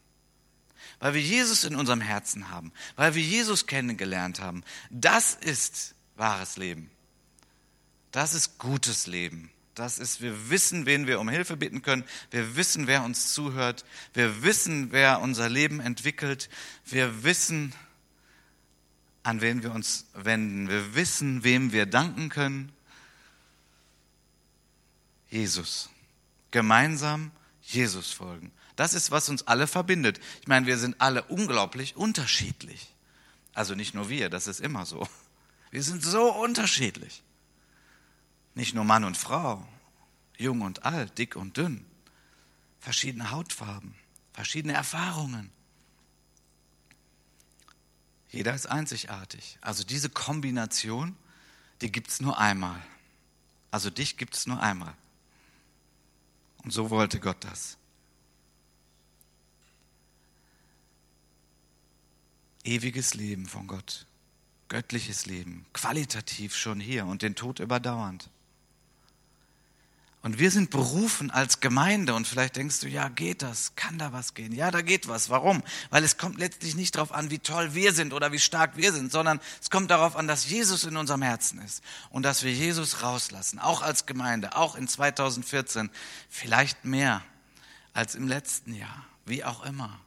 [1.01, 6.57] weil wir Jesus in unserem Herzen haben, weil wir Jesus kennengelernt haben, das ist wahres
[6.57, 6.91] Leben.
[8.13, 9.51] Das ist gutes Leben.
[9.75, 12.05] Das ist, wir wissen, wen wir um Hilfe bitten können.
[12.31, 13.85] Wir wissen, wer uns zuhört.
[14.13, 16.49] Wir wissen, wer unser Leben entwickelt.
[16.85, 17.75] Wir wissen,
[19.25, 20.69] an wen wir uns wenden.
[20.69, 22.73] Wir wissen, wem wir danken können.
[25.29, 25.91] Jesus.
[26.53, 27.33] Gemeinsam
[27.63, 28.53] Jesus folgen.
[28.77, 30.21] Das ist, was uns alle verbindet.
[30.41, 32.95] Ich meine, wir sind alle unglaublich unterschiedlich.
[33.55, 35.09] Also nicht nur wir, das ist immer so.
[35.71, 37.25] Wir sind so unterschiedlich.
[38.55, 39.67] Nicht nur Mann und Frau,
[40.37, 41.85] jung und alt, dick und dünn.
[42.81, 43.95] Verschiedene Hautfarben,
[44.33, 45.51] verschiedene Erfahrungen.
[48.31, 49.59] Jeder ist einzigartig.
[49.61, 51.17] Also diese Kombination,
[51.81, 52.81] die gibt es nur einmal.
[53.71, 54.95] Also dich gibt es nur einmal.
[56.63, 57.77] Und so wollte Gott das.
[62.65, 64.07] Ewiges Leben von Gott.
[64.69, 68.31] göttliches Leben, qualitativ schon hier und den Tod überdauernd.
[70.25, 73.77] Und wir sind berufen als Gemeinde und vielleicht denkst du, ja, geht das?
[73.77, 74.53] Kann da was gehen?
[74.55, 75.29] Ja, da geht was.
[75.29, 75.63] Warum?
[75.91, 78.91] Weil es kommt letztlich nicht darauf an, wie toll wir sind oder wie stark wir
[78.95, 82.55] sind, sondern es kommt darauf an, dass Jesus in unserem Herzen ist und dass wir
[82.55, 85.91] Jesus rauslassen, auch als Gemeinde, auch in 2014,
[86.31, 87.21] vielleicht mehr
[87.93, 90.01] als im letzten Jahr, wie auch immer.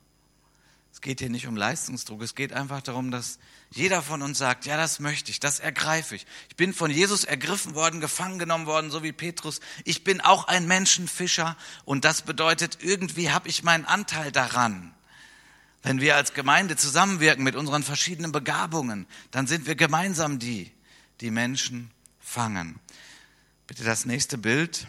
[1.07, 3.39] Geht hier nicht um Leistungsdruck, es geht einfach darum, dass
[3.69, 6.27] jeder von uns sagt, ja, das möchte ich, das ergreife ich.
[6.49, 9.61] Ich bin von Jesus ergriffen worden, gefangen genommen worden, so wie Petrus.
[9.85, 14.93] Ich bin auch ein Menschenfischer und das bedeutet, irgendwie habe ich meinen Anteil daran.
[15.81, 20.73] Wenn wir als Gemeinde zusammenwirken mit unseren verschiedenen Begabungen, dann sind wir gemeinsam die,
[21.21, 21.89] die Menschen
[22.19, 22.81] fangen.
[23.65, 24.87] Bitte das nächste Bild,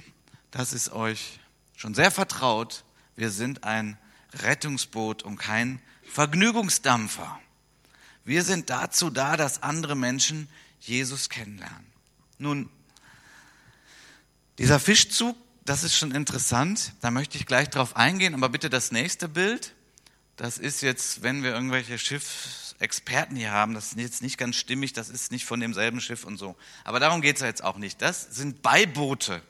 [0.50, 1.38] das ist euch
[1.76, 2.82] schon sehr vertraut.
[3.14, 3.96] Wir sind ein
[4.34, 7.38] Rettungsboot und kein Vergnügungsdampfer.
[8.24, 10.48] Wir sind dazu da, dass andere Menschen
[10.80, 11.86] Jesus kennenlernen.
[12.38, 12.68] Nun,
[14.58, 18.92] dieser Fischzug, das ist schon interessant, da möchte ich gleich drauf eingehen, aber bitte das
[18.92, 19.74] nächste Bild.
[20.36, 24.92] Das ist jetzt, wenn wir irgendwelche Schiffsexperten hier haben, das ist jetzt nicht ganz stimmig,
[24.92, 26.56] das ist nicht von demselben Schiff und so.
[26.84, 28.00] Aber darum geht es ja jetzt auch nicht.
[28.02, 29.42] Das sind Beiboote.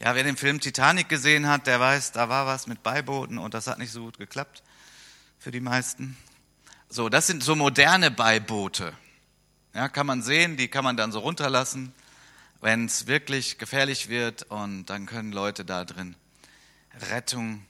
[0.00, 3.54] Ja, wer den Film Titanic gesehen hat, der weiß, da war was mit Beibooten und
[3.54, 4.62] das hat nicht so gut geklappt
[5.48, 6.14] für die meisten.
[6.90, 8.92] So, das sind so moderne Beiboote.
[9.72, 11.94] Ja, kann man sehen, die kann man dann so runterlassen,
[12.60, 16.16] wenn es wirklich gefährlich wird und dann können Leute da drin
[17.12, 17.64] Rettung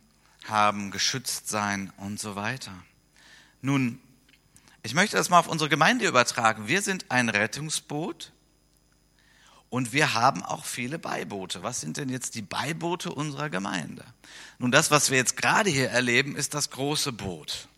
[0.49, 2.73] haben, geschützt sein und so weiter.
[3.63, 4.01] Nun,
[4.83, 6.67] ich möchte das mal auf unsere Gemeinde übertragen.
[6.67, 8.33] Wir sind ein Rettungsboot
[9.71, 11.63] und wir haben auch viele Beiboote.
[11.63, 14.05] Was sind denn jetzt die Beiboote unserer Gemeinde?
[14.59, 17.69] Nun, das, was wir jetzt gerade hier erleben, ist das große Boot.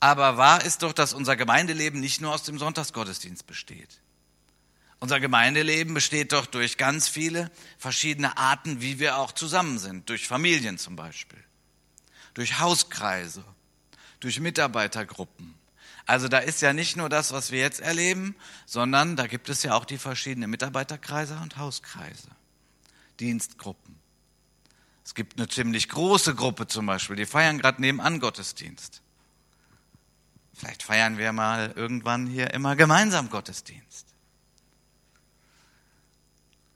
[0.00, 4.00] Aber wahr ist doch, dass unser Gemeindeleben nicht nur aus dem Sonntagsgottesdienst besteht.
[5.00, 10.08] Unser Gemeindeleben besteht doch durch ganz viele verschiedene Arten, wie wir auch zusammen sind.
[10.08, 11.42] Durch Familien zum Beispiel,
[12.34, 13.44] durch Hauskreise,
[14.20, 15.54] durch Mitarbeitergruppen,
[16.08, 19.62] also da ist ja nicht nur das, was wir jetzt erleben, sondern da gibt es
[19.62, 22.30] ja auch die verschiedenen Mitarbeiterkreise und Hauskreise,
[23.20, 23.94] Dienstgruppen.
[25.04, 29.02] Es gibt eine ziemlich große Gruppe zum Beispiel, die feiern gerade nebenan Gottesdienst.
[30.54, 34.06] Vielleicht feiern wir mal irgendwann hier immer gemeinsam Gottesdienst.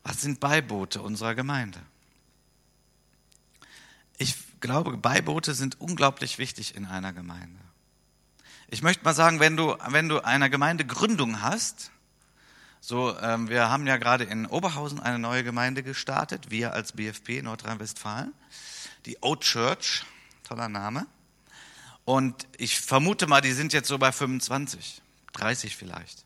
[0.03, 1.81] Was sind Beiboote unserer Gemeinde?
[4.19, 7.72] Ich glaube, Beiboote sind unglaublich wichtig in einer Gemeinde.
[8.73, 11.91] Ich möchte mal sagen, wenn du, wenn du eine Gemeindegründung hast,
[12.81, 17.43] so, ähm, wir haben ja gerade in Oberhausen eine neue Gemeinde gestartet, wir als BFP
[17.43, 18.33] Nordrhein-Westfalen,
[19.05, 20.07] die Old Church,
[20.43, 21.07] toller Name.
[22.07, 25.03] Und ich vermute mal, die sind jetzt so bei 25,
[25.35, 26.25] 30 vielleicht.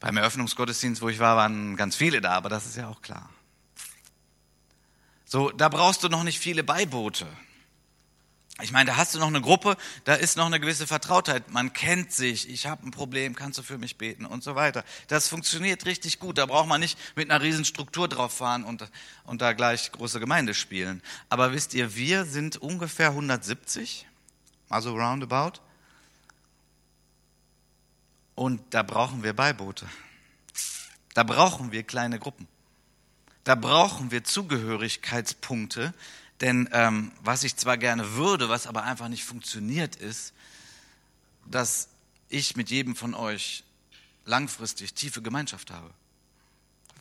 [0.00, 3.30] Beim Eröffnungsgottesdienst, wo ich war, waren ganz viele da, aber das ist ja auch klar.
[5.24, 7.26] So, da brauchst du noch nicht viele Beiboote.
[8.62, 11.50] Ich meine, da hast du noch eine Gruppe, da ist noch eine gewisse Vertrautheit.
[11.50, 14.84] Man kennt sich, ich habe ein Problem, kannst du für mich beten und so weiter.
[15.08, 16.38] Das funktioniert richtig gut.
[16.38, 18.88] Da braucht man nicht mit einer riesen Struktur drauf fahren und,
[19.24, 21.02] und da gleich große Gemeinde spielen.
[21.28, 24.06] Aber wisst ihr, wir sind ungefähr 170,
[24.68, 25.60] also roundabout.
[28.34, 29.86] Und da brauchen wir Beiboote.
[31.14, 32.48] Da brauchen wir kleine Gruppen.
[33.44, 35.94] Da brauchen wir Zugehörigkeitspunkte,
[36.40, 40.32] denn ähm, was ich zwar gerne würde, was aber einfach nicht funktioniert, ist,
[41.46, 41.88] dass
[42.28, 43.64] ich mit jedem von euch
[44.24, 45.90] langfristig tiefe Gemeinschaft habe.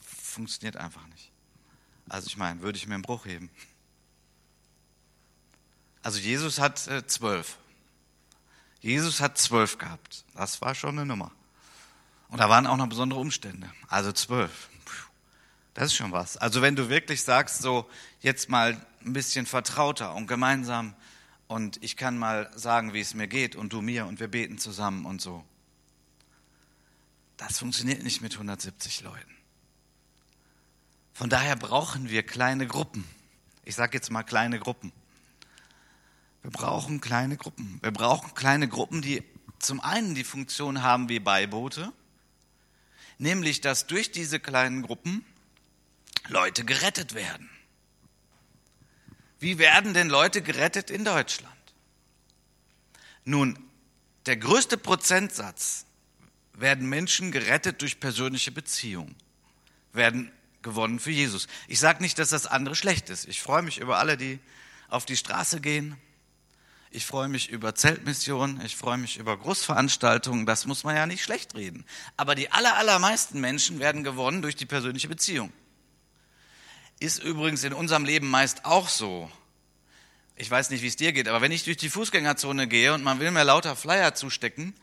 [0.02, 1.32] Funktioniert einfach nicht.
[2.10, 3.49] Also ich meine, würde ich mir einen Bruch heben.
[6.02, 7.58] Also Jesus hat äh, zwölf.
[8.82, 10.23] Jesus hat zwölf gehabt.
[10.34, 11.32] Das war schon eine Nummer.
[12.30, 13.69] Und da waren auch noch besondere Umstände.
[13.88, 14.69] Also zwölf.
[15.80, 16.36] Das ist schon was.
[16.36, 17.89] Also wenn du wirklich sagst, so
[18.20, 20.94] jetzt mal ein bisschen vertrauter und gemeinsam
[21.48, 24.58] und ich kann mal sagen, wie es mir geht und du mir und wir beten
[24.58, 25.42] zusammen und so.
[27.38, 29.38] Das funktioniert nicht mit 170 Leuten.
[31.13, 33.06] Von daher brauchen wir kleine Gruppen.
[33.63, 34.92] Ich sage jetzt mal kleine Gruppen.
[36.42, 37.80] Wir brauchen kleine Gruppen.
[37.82, 39.24] Wir brauchen kleine Gruppen, die
[39.60, 41.94] zum einen die Funktion haben wie Beiboote,
[43.18, 45.24] nämlich dass durch diese kleinen Gruppen
[46.30, 47.50] Leute gerettet werden.
[49.39, 51.54] Wie werden denn Leute gerettet in Deutschland?
[53.24, 53.58] Nun,
[54.26, 55.86] der größte Prozentsatz
[56.54, 59.15] werden Menschen gerettet durch persönliche Beziehungen,
[59.94, 61.48] werden gewonnen für Jesus.
[61.68, 63.28] Ich sage nicht, dass das andere schlecht ist.
[63.28, 64.39] Ich freue mich über alle, die
[64.89, 65.96] auf die Straße gehen.
[66.92, 71.24] Ich freue mich über Zeltmissionen, ich freue mich über Großveranstaltungen, das muss man ja nicht
[71.24, 71.86] schlecht reden.
[72.18, 75.54] Aber die aller, allermeisten Menschen werden gewonnen durch die persönliche Beziehung.
[76.99, 79.31] Ist übrigens in unserem Leben meist auch so.
[80.35, 83.03] Ich weiß nicht, wie es dir geht, aber wenn ich durch die Fußgängerzone gehe und
[83.03, 84.73] man will mir lauter Flyer zustecken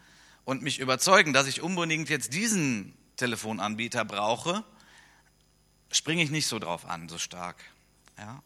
[0.44, 4.64] und mich überzeugen, dass ich unbedingt jetzt diesen Telefonanbieter brauche,
[5.90, 7.56] springe ich nicht so drauf an, so stark.
[8.18, 8.42] Ja?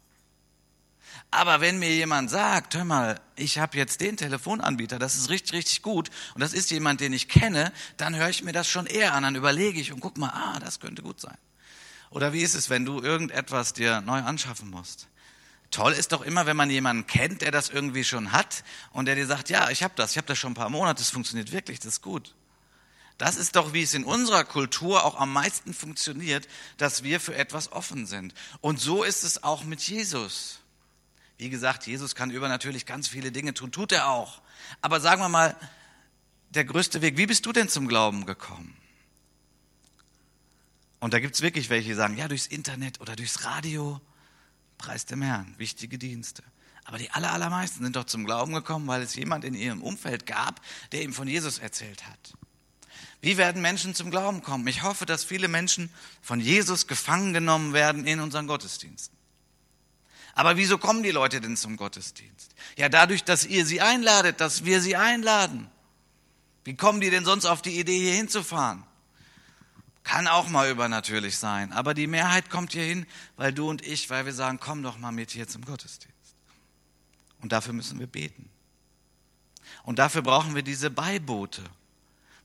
[1.29, 5.53] Aber wenn mir jemand sagt, hör mal, ich habe jetzt den Telefonanbieter, das ist richtig,
[5.53, 8.85] richtig gut und das ist jemand, den ich kenne, dann höre ich mir das schon
[8.85, 11.37] eher an, dann überlege ich und guck mal, ah, das könnte gut sein.
[12.11, 15.07] Oder wie ist es, wenn du irgendetwas dir neu anschaffen musst?
[15.71, 19.15] Toll ist doch immer, wenn man jemanden kennt, der das irgendwie schon hat und der
[19.15, 21.53] dir sagt, ja, ich habe das, ich habe das schon ein paar Monate, es funktioniert
[21.53, 22.35] wirklich, das ist gut.
[23.17, 26.47] Das ist doch, wie es in unserer Kultur auch am meisten funktioniert,
[26.77, 28.33] dass wir für etwas offen sind.
[28.59, 30.59] Und so ist es auch mit Jesus.
[31.37, 34.41] Wie gesagt, Jesus kann übernatürlich ganz viele Dinge tun, tut er auch.
[34.81, 35.55] Aber sagen wir mal,
[36.49, 38.75] der größte Weg, wie bist du denn zum Glauben gekommen?
[41.01, 43.99] Und da gibt es wirklich welche, die sagen, ja, durchs Internet oder durchs Radio,
[44.77, 46.43] preis dem Herrn, wichtige Dienste.
[46.85, 50.27] Aber die aller, allermeisten sind doch zum Glauben gekommen, weil es jemand in ihrem Umfeld
[50.27, 50.61] gab,
[50.91, 52.33] der ihm von Jesus erzählt hat.
[53.19, 54.67] Wie werden Menschen zum Glauben kommen?
[54.67, 59.17] Ich hoffe, dass viele Menschen von Jesus gefangen genommen werden in unseren Gottesdiensten.
[60.35, 62.53] Aber wieso kommen die Leute denn zum Gottesdienst?
[62.77, 65.69] Ja, dadurch, dass ihr sie einladet, dass wir sie einladen.
[66.63, 68.83] Wie kommen die denn sonst auf die Idee, hier hinzufahren?
[70.03, 73.05] Kann auch mal übernatürlich sein, aber die Mehrheit kommt hier hin,
[73.37, 76.35] weil du und ich, weil wir sagen, komm doch mal mit hier zum Gottesdienst.
[77.41, 78.49] Und dafür müssen wir beten.
[79.83, 81.63] Und dafür brauchen wir diese Beiboote.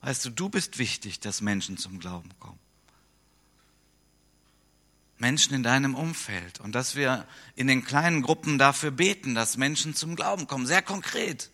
[0.01, 2.59] Weißt du, du bist wichtig, dass Menschen zum Glauben kommen.
[5.17, 9.95] Menschen in deinem Umfeld und dass wir in den kleinen Gruppen dafür beten, dass Menschen
[9.95, 11.49] zum Glauben kommen, sehr konkret.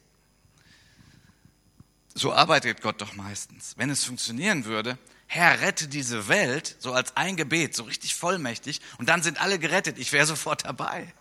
[2.13, 3.75] So arbeitet Gott doch meistens.
[3.77, 4.97] Wenn es funktionieren würde,
[5.33, 9.57] Herr, rette diese Welt, so als ein Gebet, so richtig vollmächtig, und dann sind alle
[9.57, 11.11] gerettet, ich wäre sofort dabei.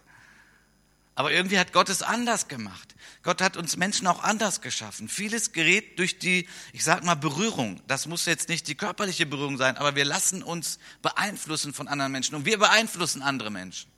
[1.15, 2.95] Aber irgendwie hat Gott es anders gemacht.
[3.23, 5.09] Gott hat uns Menschen auch anders geschaffen.
[5.09, 7.81] Vieles gerät durch die, ich sag mal, Berührung.
[7.87, 12.13] Das muss jetzt nicht die körperliche Berührung sein, aber wir lassen uns beeinflussen von anderen
[12.13, 13.91] Menschen und wir beeinflussen andere Menschen.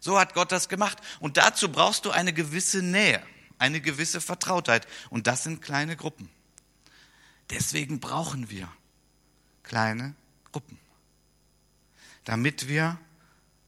[0.00, 0.98] So hat Gott das gemacht.
[1.20, 3.22] Und dazu brauchst du eine gewisse Nähe,
[3.58, 4.88] eine gewisse Vertrautheit.
[5.10, 6.28] Und das sind kleine Gruppen.
[7.50, 8.68] Deswegen brauchen wir
[9.68, 10.14] kleine
[10.50, 10.78] Gruppen.
[12.24, 12.98] Damit wir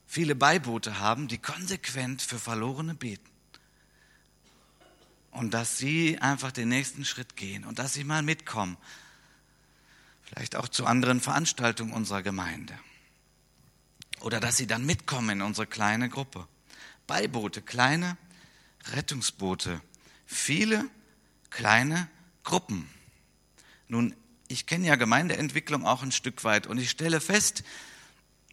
[0.06, 3.30] viele Beiboote haben, die konsequent für Verlorene beten.
[5.30, 8.76] Und dass sie einfach den nächsten Schritt gehen und dass sie mal mitkommen.
[10.22, 12.76] Vielleicht auch zu anderen Veranstaltungen unserer Gemeinde.
[14.20, 16.48] Oder dass sie dann mitkommen in unsere kleine Gruppe.
[17.06, 18.16] Beiboote, kleine
[18.92, 19.80] Rettungsboote.
[20.26, 20.88] Viele
[21.50, 22.08] kleine
[22.42, 22.88] Gruppen.
[23.88, 24.14] Nun,
[24.50, 27.62] ich kenne ja Gemeindeentwicklung auch ein Stück weit und ich stelle fest,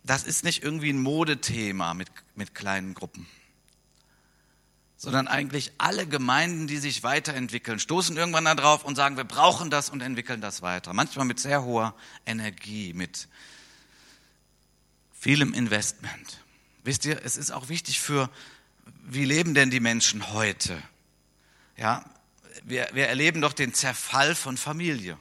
[0.04, 3.28] das ist nicht irgendwie ein Modethema mit, mit kleinen Gruppen,
[4.96, 9.90] sondern eigentlich alle Gemeinden, die sich weiterentwickeln, stoßen irgendwann darauf und sagen, wir brauchen das
[9.90, 10.94] und entwickeln das weiter.
[10.94, 13.28] Manchmal mit sehr hoher Energie, mit
[15.12, 16.44] vielem Investment.
[16.84, 18.30] Wisst ihr, es ist auch wichtig für,
[19.04, 20.82] wie leben denn die Menschen heute?
[21.76, 22.06] Ja,
[22.64, 25.18] wir, wir erleben doch den Zerfall von Familie.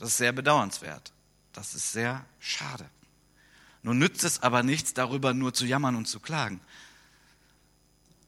[0.00, 1.12] Das ist sehr bedauernswert.
[1.52, 2.88] Das ist sehr schade.
[3.82, 6.60] Nun nützt es aber nichts, darüber nur zu jammern und zu klagen,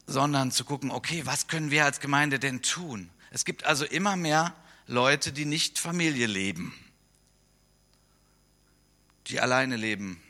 [0.05, 3.09] sondern zu gucken, okay, was können wir als Gemeinde denn tun?
[3.31, 4.53] Es gibt also immer mehr
[4.85, 6.73] Leute, die nicht Familie leben,
[9.27, 10.21] die alleine leben,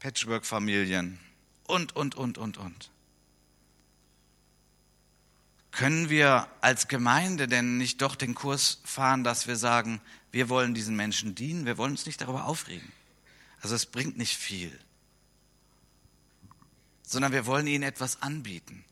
[0.00, 1.20] Patchwork-Familien
[1.68, 2.90] und, und, und, und, und.
[5.76, 10.72] Können wir als Gemeinde denn nicht doch den Kurs fahren, dass wir sagen, wir wollen
[10.72, 12.92] diesen Menschen dienen, wir wollen uns nicht darüber aufregen?
[13.60, 14.78] Also es bringt nicht viel,
[17.02, 18.84] sondern wir wollen ihnen etwas anbieten.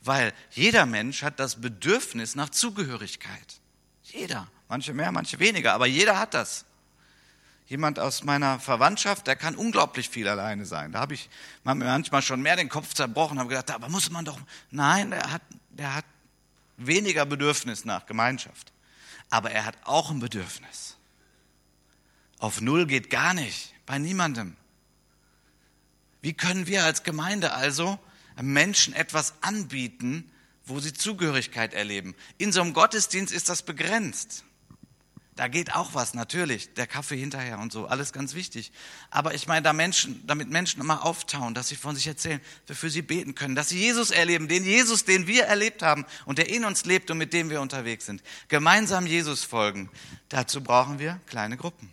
[0.00, 3.60] Weil jeder Mensch hat das Bedürfnis nach Zugehörigkeit.
[4.04, 4.48] Jeder.
[4.66, 6.64] Manche mehr, manche weniger, aber jeder hat das.
[7.66, 10.92] Jemand aus meiner Verwandtschaft, der kann unglaublich viel alleine sein.
[10.92, 11.28] Da habe ich
[11.64, 14.38] manchmal schon mehr den Kopf zerbrochen, habe gedacht, aber muss man doch.
[14.70, 16.04] Nein, der hat, der hat
[16.86, 18.72] weniger Bedürfnis nach Gemeinschaft.
[19.28, 20.96] Aber er hat auch ein Bedürfnis.
[22.38, 23.74] Auf Null geht gar nicht.
[23.86, 24.56] Bei niemandem.
[26.22, 27.98] Wie können wir als Gemeinde also
[28.40, 30.30] Menschen etwas anbieten,
[30.64, 32.14] wo sie Zugehörigkeit erleben?
[32.38, 34.44] In so einem Gottesdienst ist das begrenzt.
[35.40, 36.74] Da geht auch was, natürlich.
[36.74, 38.72] Der Kaffee hinterher und so, alles ganz wichtig.
[39.08, 42.76] Aber ich meine, da Menschen, damit Menschen immer auftauen, dass sie von sich erzählen, wir
[42.76, 46.36] für sie beten können, dass sie Jesus erleben, den Jesus, den wir erlebt haben und
[46.36, 48.22] der in uns lebt und mit dem wir unterwegs sind.
[48.48, 49.88] Gemeinsam Jesus folgen.
[50.28, 51.90] Dazu brauchen wir kleine Gruppen.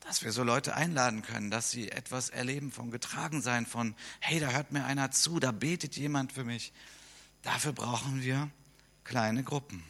[0.00, 4.48] Dass wir so Leute einladen können, dass sie etwas erleben von Getragensein, von, hey, da
[4.48, 6.72] hört mir einer zu, da betet jemand für mich.
[7.42, 8.48] Dafür brauchen wir
[9.04, 9.84] kleine Gruppen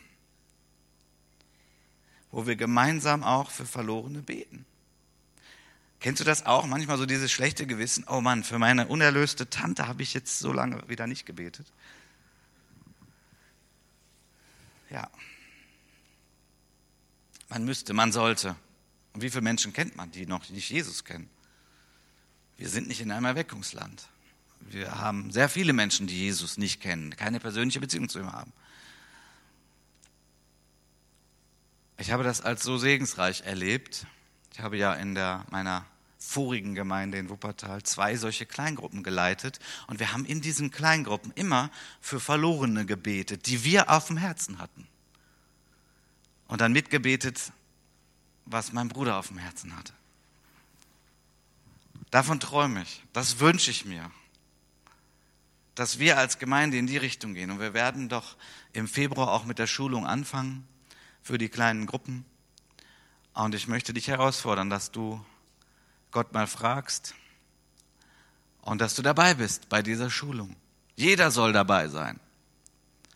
[2.34, 4.66] wo wir gemeinsam auch für Verlorene beten.
[6.00, 6.66] Kennst du das auch?
[6.66, 10.52] Manchmal so dieses schlechte Gewissen, oh Mann, für meine unerlöste Tante habe ich jetzt so
[10.52, 11.64] lange wieder nicht gebetet.
[14.90, 15.08] Ja.
[17.48, 18.56] Man müsste, man sollte.
[19.12, 21.30] Und wie viele Menschen kennt man, die noch nicht Jesus kennen?
[22.56, 24.08] Wir sind nicht in einem Erweckungsland.
[24.58, 28.52] Wir haben sehr viele Menschen, die Jesus nicht kennen, keine persönliche Beziehung zu ihm haben.
[31.98, 34.06] Ich habe das als so segensreich erlebt.
[34.52, 35.84] Ich habe ja in der, meiner
[36.18, 41.70] vorigen Gemeinde in Wuppertal zwei solche Kleingruppen geleitet und wir haben in diesen Kleingruppen immer
[42.00, 44.88] für Verlorene gebetet, die wir auf dem Herzen hatten.
[46.48, 47.52] Und dann mitgebetet,
[48.46, 49.92] was mein Bruder auf dem Herzen hatte.
[52.10, 54.10] Davon träume ich, das wünsche ich mir,
[55.74, 57.50] dass wir als Gemeinde in die Richtung gehen.
[57.50, 58.36] Und wir werden doch
[58.72, 60.66] im Februar auch mit der Schulung anfangen
[61.24, 62.24] für die kleinen Gruppen.
[63.32, 65.24] Und ich möchte dich herausfordern, dass du
[66.12, 67.14] Gott mal fragst
[68.60, 70.54] und dass du dabei bist bei dieser Schulung.
[70.94, 72.20] Jeder soll dabei sein.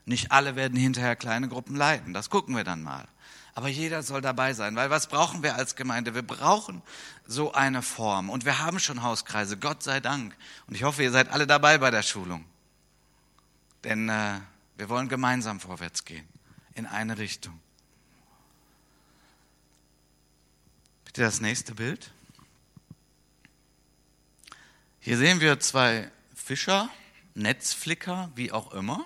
[0.07, 3.07] Nicht alle werden hinterher kleine Gruppen leiten, das gucken wir dann mal.
[3.55, 6.15] Aber jeder soll dabei sein, weil was brauchen wir als Gemeinde?
[6.15, 6.81] Wir brauchen
[7.27, 10.35] so eine Form und wir haben schon Hauskreise, Gott sei Dank.
[10.67, 12.45] Und ich hoffe, ihr seid alle dabei bei der Schulung.
[13.85, 14.41] Denn äh,
[14.77, 16.27] wir wollen gemeinsam vorwärts gehen,
[16.75, 17.61] in eine Richtung.
[21.19, 22.13] Bitte das nächste Bild.
[25.01, 26.91] Hier sehen wir zwei Fischer,
[27.35, 29.05] Netzflicker, wie auch immer.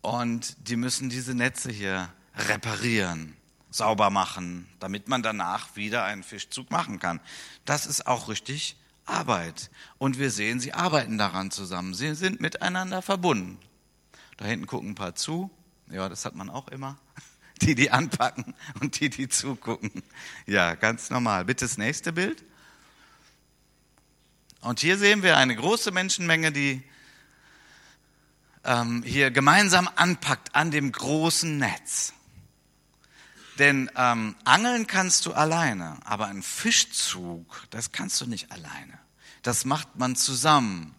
[0.00, 3.36] Und die müssen diese Netze hier reparieren,
[3.70, 7.20] sauber machen, damit man danach wieder einen Fischzug machen kann.
[7.66, 9.70] Das ist auch richtig Arbeit.
[9.98, 11.92] Und wir sehen, sie arbeiten daran zusammen.
[11.92, 13.58] Sie sind miteinander verbunden.
[14.38, 15.50] Da hinten gucken ein paar zu.
[15.90, 16.96] Ja, das hat man auch immer
[17.66, 20.02] die die anpacken und die die zugucken.
[20.46, 21.44] Ja, ganz normal.
[21.44, 22.42] Bitte das nächste Bild.
[24.60, 26.82] Und hier sehen wir eine große Menschenmenge, die
[28.64, 32.12] ähm, hier gemeinsam anpackt an dem großen Netz.
[33.58, 38.98] Denn ähm, angeln kannst du alleine, aber ein Fischzug, das kannst du nicht alleine.
[39.42, 40.94] Das macht man zusammen.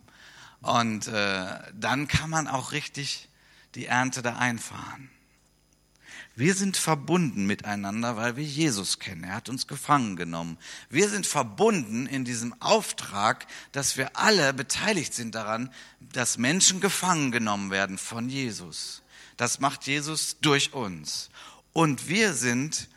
[0.61, 3.29] Und äh, dann kann man auch richtig
[3.75, 5.09] die Ernte da einfahren.
[6.35, 9.23] Wir sind verbunden miteinander, weil wir Jesus kennen.
[9.23, 10.57] Er hat uns gefangen genommen.
[10.89, 17.31] Wir sind verbunden in diesem Auftrag, dass wir alle beteiligt sind daran, dass Menschen gefangen
[17.31, 19.03] genommen werden von Jesus.
[19.37, 21.29] Das macht Jesus durch uns.
[21.71, 22.89] Und wir sind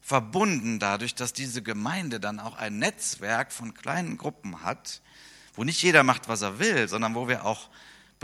[0.00, 5.00] verbunden dadurch, dass diese Gemeinde dann auch ein Netzwerk von kleinen Gruppen hat,
[5.54, 7.70] wo nicht jeder macht, was er will, sondern wo wir auch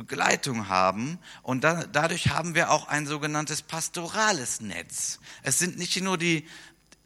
[0.00, 1.18] Begleitung haben.
[1.42, 5.20] Und da, dadurch haben wir auch ein sogenanntes pastorales Netz.
[5.42, 6.46] Es sind nicht nur die,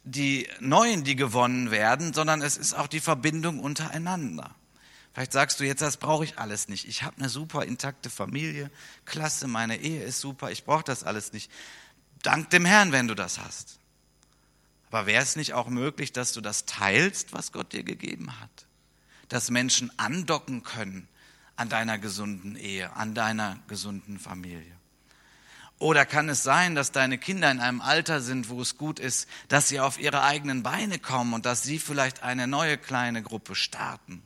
[0.05, 4.55] die Neuen, die gewonnen werden, sondern es ist auch die Verbindung untereinander.
[5.13, 6.87] Vielleicht sagst du jetzt, das brauche ich alles nicht.
[6.87, 8.71] Ich habe eine super intakte Familie,
[9.05, 11.51] klasse, meine Ehe ist super, ich brauche das alles nicht.
[12.21, 13.79] Dank dem Herrn, wenn du das hast.
[14.89, 18.67] Aber wäre es nicht auch möglich, dass du das teilst, was Gott dir gegeben hat?
[19.27, 21.09] Dass Menschen andocken können
[21.55, 24.75] an deiner gesunden Ehe, an deiner gesunden Familie?
[25.77, 29.27] Oder kann es sein, dass deine Kinder in einem Alter sind, wo es gut ist,
[29.49, 33.55] dass sie auf ihre eigenen Beine kommen und dass sie vielleicht eine neue kleine Gruppe
[33.55, 34.23] starten?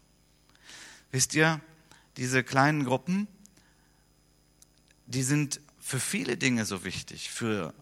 [1.11, 1.59] Wisst ihr,
[2.17, 3.27] diese kleinen Gruppen,
[5.07, 7.73] die sind für viele Dinge so wichtig, für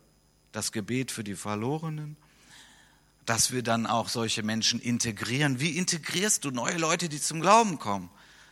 [0.53, 2.15] das Gebet für die Verlorenen,
[3.25, 5.59] dass wir dann auch solche Menschen integrieren.
[5.59, 8.09] Wie integrierst du neue Leute, die zum Glauben kommen?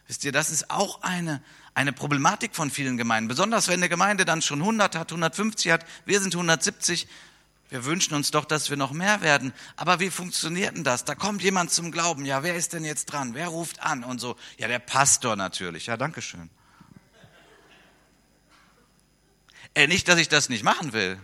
[0.08, 1.42] Wisst ihr, das ist auch eine,
[1.74, 3.28] eine Problematik von vielen Gemeinden.
[3.28, 7.08] Besonders wenn eine Gemeinde dann schon 100 hat, 150 hat, wir sind 170.
[7.70, 9.52] Wir wünschen uns doch, dass wir noch mehr werden.
[9.76, 11.06] Aber wie funktioniert denn das?
[11.06, 12.24] Da kommt jemand zum Glauben.
[12.24, 13.34] Ja, wer ist denn jetzt dran?
[13.34, 14.04] Wer ruft an?
[14.04, 14.36] Und so.
[14.58, 15.88] Ja, der Pastor natürlich.
[15.88, 16.52] Ja, danke schön.
[19.74, 21.20] Äh, nicht, dass ich das nicht machen will.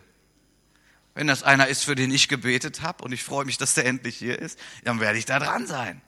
[1.14, 3.86] Wenn das einer ist, für den ich gebetet habe und ich freue mich, dass der
[3.86, 6.02] endlich hier ist, dann werde ich da dran sein.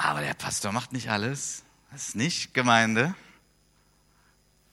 [0.00, 1.64] Aber der Pastor macht nicht alles.
[1.90, 3.16] Das ist nicht Gemeinde.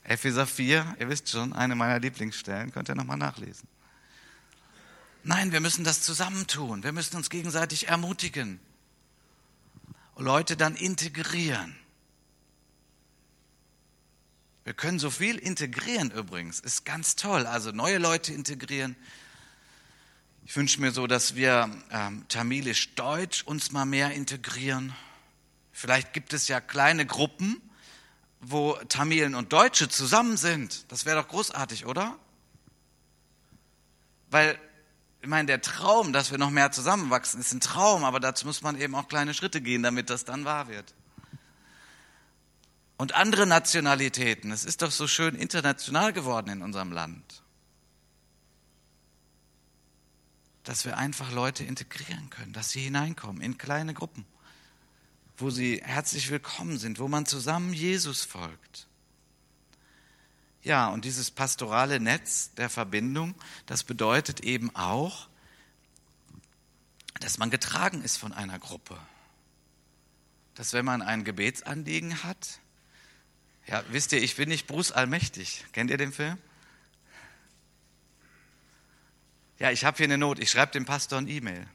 [0.04, 3.68] Epheser 4, ihr wisst schon, eine meiner Lieblingsstellen, könnt ihr nochmal nachlesen.
[5.24, 6.84] Nein, wir müssen das zusammentun.
[6.84, 8.60] Wir müssen uns gegenseitig ermutigen.
[10.16, 11.76] Leute dann integrieren.
[14.62, 16.60] Wir können so viel integrieren übrigens.
[16.60, 17.46] Ist ganz toll.
[17.46, 18.94] Also neue Leute integrieren.
[20.44, 24.94] Ich wünsche mir so, dass wir ähm, tamilisch-deutsch uns mal mehr integrieren.
[25.78, 27.60] Vielleicht gibt es ja kleine Gruppen,
[28.40, 30.90] wo Tamilen und Deutsche zusammen sind.
[30.90, 32.18] Das wäre doch großartig, oder?
[34.30, 34.58] Weil,
[35.20, 38.62] ich meine, der Traum, dass wir noch mehr zusammenwachsen, ist ein Traum, aber dazu muss
[38.62, 40.94] man eben auch kleine Schritte gehen, damit das dann wahr wird.
[42.96, 47.42] Und andere Nationalitäten, es ist doch so schön international geworden in unserem Land.
[50.62, 54.24] Dass wir einfach Leute integrieren können, dass sie hineinkommen in kleine Gruppen
[55.36, 58.86] wo sie herzlich willkommen sind, wo man zusammen Jesus folgt.
[60.62, 63.34] Ja, und dieses pastorale Netz der Verbindung,
[63.66, 65.28] das bedeutet eben auch,
[67.20, 68.98] dass man getragen ist von einer Gruppe.
[70.54, 72.60] Dass wenn man ein Gebetsanliegen hat,
[73.66, 75.64] ja, wisst ihr, ich bin nicht Bruce Allmächtig.
[75.72, 76.38] Kennt ihr den Film?
[79.58, 81.66] Ja, ich habe hier eine Not, ich schreibe dem Pastor ein E-Mail.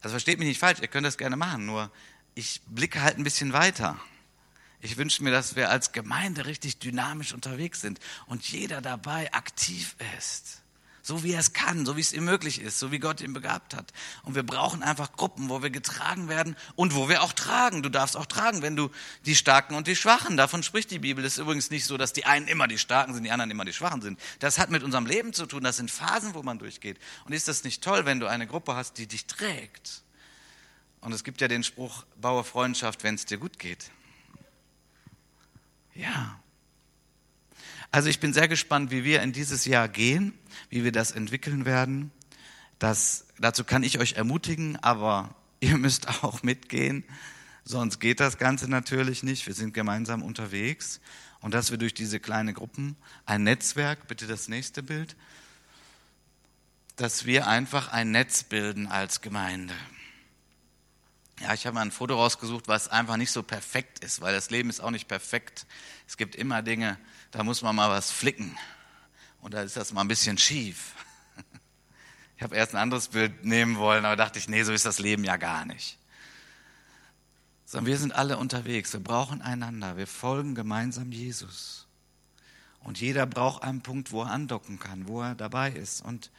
[0.00, 1.90] Also versteht mich nicht falsch, ihr könnt das gerne machen, nur
[2.34, 3.98] ich blicke halt ein bisschen weiter.
[4.80, 9.96] Ich wünsche mir, dass wir als Gemeinde richtig dynamisch unterwegs sind und jeder dabei aktiv
[10.18, 10.60] ist.
[11.00, 13.34] So wie er es kann, so wie es ihm möglich ist, so wie Gott ihn
[13.34, 13.92] begabt hat.
[14.22, 17.82] Und wir brauchen einfach Gruppen, wo wir getragen werden und wo wir auch tragen.
[17.82, 18.90] Du darfst auch tragen, wenn du
[19.26, 21.22] die Starken und die Schwachen, davon spricht die Bibel.
[21.22, 23.66] Es ist übrigens nicht so, dass die einen immer die Starken sind, die anderen immer
[23.66, 24.18] die Schwachen sind.
[24.38, 25.62] Das hat mit unserem Leben zu tun.
[25.62, 26.98] Das sind Phasen, wo man durchgeht.
[27.26, 30.04] Und ist das nicht toll, wenn du eine Gruppe hast, die dich trägt?
[31.04, 33.90] Und es gibt ja den Spruch, baue Freundschaft, wenn es dir gut geht.
[35.94, 36.40] Ja.
[37.90, 40.32] Also ich bin sehr gespannt, wie wir in dieses Jahr gehen,
[40.70, 42.10] wie wir das entwickeln werden.
[42.78, 47.04] Das, dazu kann ich euch ermutigen, aber ihr müsst auch mitgehen,
[47.64, 49.46] sonst geht das Ganze natürlich nicht.
[49.46, 51.02] Wir sind gemeinsam unterwegs
[51.42, 52.96] und dass wir durch diese kleinen Gruppen
[53.26, 55.16] ein Netzwerk, bitte das nächste Bild,
[56.96, 59.74] dass wir einfach ein Netz bilden als Gemeinde.
[61.40, 64.50] Ja, ich habe mal ein Foto rausgesucht, was einfach nicht so perfekt ist, weil das
[64.50, 65.66] Leben ist auch nicht perfekt.
[66.06, 66.98] Es gibt immer Dinge,
[67.32, 68.56] da muss man mal was flicken.
[69.40, 70.92] Und da ist das mal ein bisschen schief.
[72.36, 74.98] Ich habe erst ein anderes Bild nehmen wollen, aber dachte ich, nee, so ist das
[74.98, 75.98] Leben ja gar nicht.
[77.64, 81.86] Sondern wir sind alle unterwegs, wir brauchen einander, wir folgen gemeinsam Jesus.
[82.80, 86.04] Und jeder braucht einen Punkt, wo er andocken kann, wo er dabei ist.
[86.04, 86.32] Und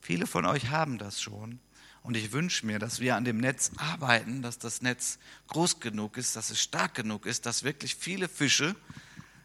[0.00, 1.60] viele von euch haben das schon.
[2.02, 5.18] Und ich wünsche mir, dass wir an dem Netz arbeiten, dass das Netz
[5.48, 8.74] groß genug ist, dass es stark genug ist, dass wirklich viele Fische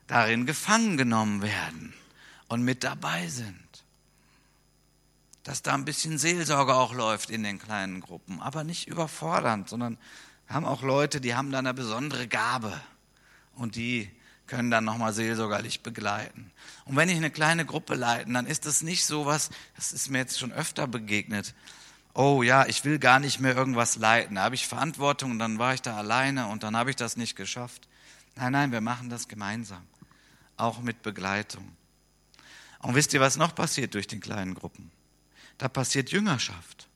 [0.08, 1.94] darin gefangen genommen werden
[2.48, 3.58] und mit dabei sind.
[5.44, 9.98] Dass da ein bisschen Seelsorge auch läuft in den kleinen Gruppen, aber nicht überfordernd, sondern
[10.48, 12.80] wir haben auch Leute, die haben da eine besondere Gabe
[13.56, 14.10] und die
[14.48, 16.52] können dann nochmal seelsorgerlich begleiten.
[16.86, 20.10] Und wenn ich eine kleine Gruppe leiten, dann ist das nicht so was, das ist
[20.10, 21.56] mir jetzt schon öfter begegnet,
[22.14, 24.36] oh ja, ich will gar nicht mehr irgendwas leiten.
[24.36, 27.18] Da habe ich Verantwortung und dann war ich da alleine und dann habe ich das
[27.18, 27.88] nicht geschafft.
[28.36, 29.86] Nein, nein, wir machen das gemeinsam,
[30.58, 31.76] auch mit Begleitung.
[32.80, 34.92] Und wisst ihr, was noch passiert durch den kleinen Gruppen?
[35.58, 36.88] Da passiert Jüngerschaft.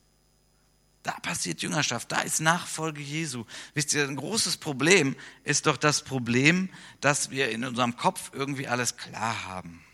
[1.03, 3.45] Da passiert Jüngerschaft, da ist Nachfolge Jesu.
[3.73, 5.15] Wisst ihr, ein großes Problem
[5.45, 9.85] ist doch das Problem, dass wir in unserem Kopf irgendwie alles klar haben.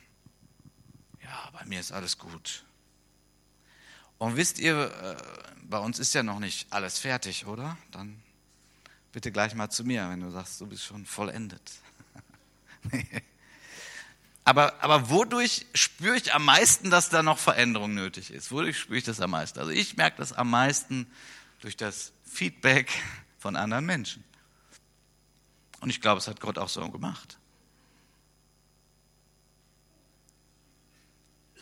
[1.22, 2.66] Ja, bei mir ist alles gut.
[4.24, 5.18] Und wisst ihr, äh,
[5.64, 7.78] bei uns ist ja noch nicht alles fertig, oder?
[7.92, 8.24] Dann
[9.12, 11.74] bitte gleich mal zu mir, wenn du sagst, du bist schon vollendet.
[14.46, 18.50] aber, aber wodurch spüre ich am meisten, dass da noch Veränderung nötig ist?
[18.50, 19.60] Wodurch spüre ich das am meisten?
[19.60, 21.06] Also ich merke das am meisten
[21.60, 22.90] durch das Feedback
[23.40, 24.24] von anderen Menschen.
[25.82, 27.38] Und ich glaube, es hat Gott auch so gemacht.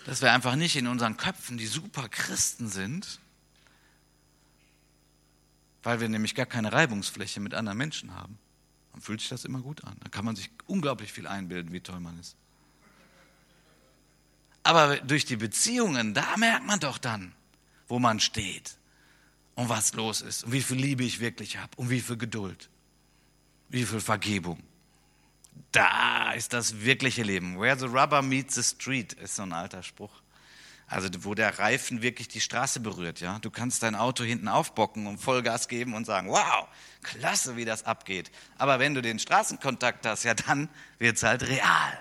[0.05, 3.19] Dass wir einfach nicht in unseren Köpfen die super Christen sind,
[5.83, 8.37] weil wir nämlich gar keine Reibungsfläche mit anderen Menschen haben.
[8.91, 9.95] Dann fühlt sich das immer gut an.
[10.01, 12.35] Da kann man sich unglaublich viel einbilden, wie toll man ist.
[14.63, 17.33] Aber durch die Beziehungen, da merkt man doch dann,
[17.87, 18.77] wo man steht
[19.55, 22.69] und was los ist und wie viel Liebe ich wirklich habe und wie viel Geduld,
[23.69, 24.61] wie viel Vergebung
[25.71, 27.59] da ist das wirkliche Leben.
[27.59, 30.21] Where the rubber meets the street ist so ein alter Spruch.
[30.87, 33.39] Also wo der Reifen wirklich die Straße berührt, ja.
[33.39, 36.67] Du kannst dein Auto hinten aufbocken und Vollgas geben und sagen, wow,
[37.01, 38.29] klasse, wie das abgeht.
[38.57, 40.67] Aber wenn du den Straßenkontakt hast, ja, dann
[40.99, 41.97] wird es halt real.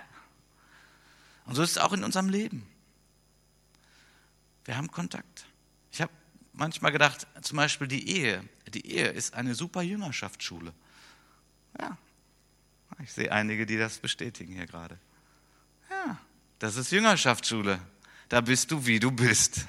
[1.46, 2.66] Und so ist es auch in unserem Leben.
[4.64, 5.46] Wir haben Kontakt.
[5.92, 6.12] Ich habe
[6.52, 8.42] manchmal gedacht, zum Beispiel die Ehe.
[8.68, 10.74] Die Ehe ist eine super Jüngerschaftsschule.
[11.78, 11.96] Ja,
[13.02, 14.98] ich sehe einige, die das bestätigen hier gerade.
[15.90, 16.18] Ja,
[16.58, 17.80] das ist Jüngerschaftsschule.
[18.28, 19.66] Da bist du, wie du bist.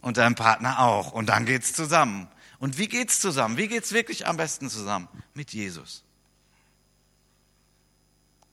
[0.00, 1.12] Und dein Partner auch.
[1.12, 2.28] Und dann geht's zusammen.
[2.58, 3.56] Und wie geht's zusammen?
[3.56, 5.08] Wie geht's wirklich am besten zusammen?
[5.34, 6.04] Mit Jesus.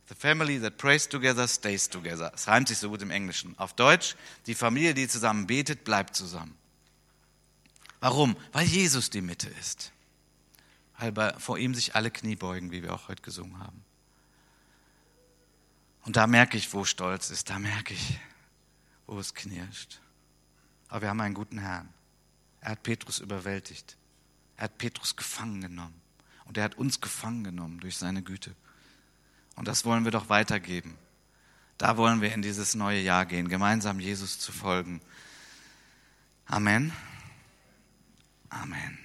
[0.10, 2.32] The family that prays together stays together.
[2.36, 3.58] Es reimt sich so gut im Englischen.
[3.58, 4.16] Auf Deutsch,
[4.48, 6.58] die Familie, die zusammen betet, bleibt zusammen.
[8.00, 8.36] Warum?
[8.52, 9.93] Weil Jesus die Mitte ist.
[11.00, 13.84] Weil vor ihm sich alle Knie beugen, wie wir auch heute gesungen haben.
[16.06, 17.50] Und da merke ich, wo Stolz ist.
[17.50, 18.20] Da merke ich,
[19.08, 20.00] wo es knirscht.
[20.90, 21.90] Aber wir haben einen guten Herrn.
[22.62, 23.98] Er hat Petrus überwältigt.
[24.58, 26.00] Er hat Petrus gefangen genommen.
[26.46, 28.56] Und er hat uns gefangen genommen durch seine Güte.
[29.56, 30.98] Und das wollen wir doch weitergeben.
[31.78, 35.02] Da wollen wir in dieses neue Jahr gehen, gemeinsam Jesus zu folgen.
[36.46, 36.94] Amen.
[38.50, 39.03] Amen.